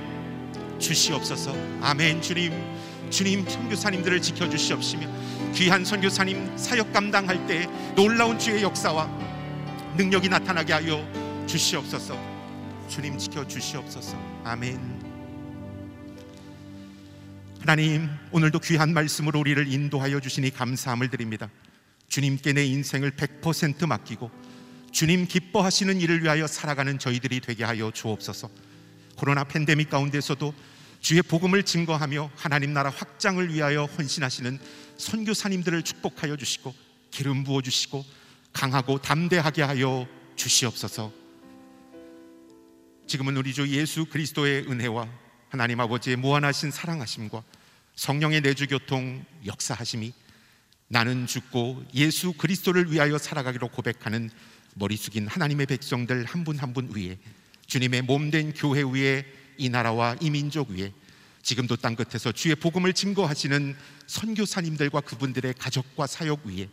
주시옵소서. 0.82 1.54
아멘. 1.80 2.20
주님, 2.20 2.52
주님 3.08 3.48
선교사님들을 3.48 4.20
지켜 4.20 4.50
주시옵시며 4.50 5.06
귀한 5.54 5.84
선교사님 5.84 6.56
사역 6.56 6.92
감당할 6.94 7.46
때 7.46 7.68
놀라운 7.94 8.38
주의 8.38 8.62
역사와 8.62 9.06
능력이 9.96 10.30
나타나게 10.30 10.72
하여 10.72 11.46
주시옵소서. 11.46 12.18
주님 12.88 13.18
지켜 13.18 13.46
주시옵소서. 13.46 14.16
아멘. 14.44 15.02
하나님 17.60 18.08
오늘도 18.30 18.60
귀한 18.60 18.94
말씀으로 18.94 19.40
우리를 19.40 19.70
인도하여 19.70 20.20
주시니 20.20 20.52
감사함을 20.52 21.10
드립니다. 21.10 21.50
주님께 22.08 22.54
내 22.54 22.64
인생을 22.64 23.12
100% 23.12 23.86
맡기고 23.86 24.30
주님 24.90 25.26
기뻐하시는 25.26 26.00
일을 26.00 26.22
위하여 26.22 26.46
살아가는 26.46 26.98
저희들이 26.98 27.40
되게 27.40 27.62
하여 27.64 27.90
주옵소서. 27.90 28.50
코로나 29.16 29.44
팬데믹 29.44 29.90
가운데서도 29.90 30.54
주의 31.00 31.20
복음을 31.20 31.62
증거하며 31.62 32.30
하나님 32.36 32.72
나라 32.72 32.88
확장을 32.88 33.52
위하여 33.52 33.84
헌신하시는 33.84 34.58
선교사님들을 35.02 35.82
축복하여 35.82 36.36
주시고 36.36 36.74
기름 37.10 37.42
부어 37.44 37.60
주시고 37.60 38.04
강하고 38.52 39.00
담대하게 39.02 39.62
하여 39.62 40.06
주시옵소서. 40.36 41.12
지금은 43.06 43.36
우리 43.36 43.52
주 43.52 43.68
예수 43.68 44.04
그리스도의 44.06 44.66
은혜와 44.70 45.08
하나님 45.48 45.80
아버지의 45.80 46.16
무한하신 46.16 46.70
사랑하심과 46.70 47.42
성령의 47.96 48.40
내주 48.40 48.66
교통 48.68 49.24
역사하심이 49.44 50.12
나는 50.88 51.26
죽고 51.26 51.84
예수 51.94 52.32
그리스도를 52.34 52.90
위하여 52.92 53.18
살아가기로 53.18 53.68
고백하는 53.68 54.30
머리 54.74 54.96
숙인 54.96 55.26
하나님의 55.26 55.66
백성들 55.66 56.24
한 56.24 56.44
분 56.44 56.58
한 56.58 56.72
분 56.72 56.90
위에 56.94 57.18
주님의 57.66 58.02
몸 58.02 58.30
된 58.30 58.54
교회 58.54 58.82
위에 58.82 59.24
이 59.58 59.68
나라와 59.68 60.16
이 60.20 60.30
민족 60.30 60.70
위에 60.70 60.92
지금도 61.42 61.76
땅 61.76 61.96
끝에서 61.96 62.32
주의 62.32 62.54
복음을 62.54 62.92
증거하시는 62.92 63.76
선교사님들과 64.06 65.00
그분들의 65.00 65.54
가족과 65.54 66.06
사역 66.06 66.46
위에 66.46 66.68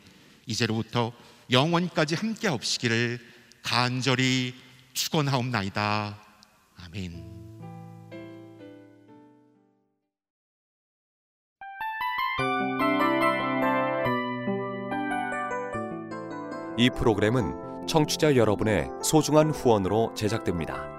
이제로부터 0.46 1.12
영원까지 1.52 2.16
함께 2.16 2.48
없시기를 2.48 3.20
간절히 3.64 4.54
축원하옵나이다. 4.94 6.20
아멘. 6.78 7.40
이 16.78 16.90
프로그램은 16.92 17.88
청취자 17.88 18.36
여러분의 18.36 18.88
소중한 19.04 19.50
후원으로 19.50 20.14
제작됩니다. 20.16 20.99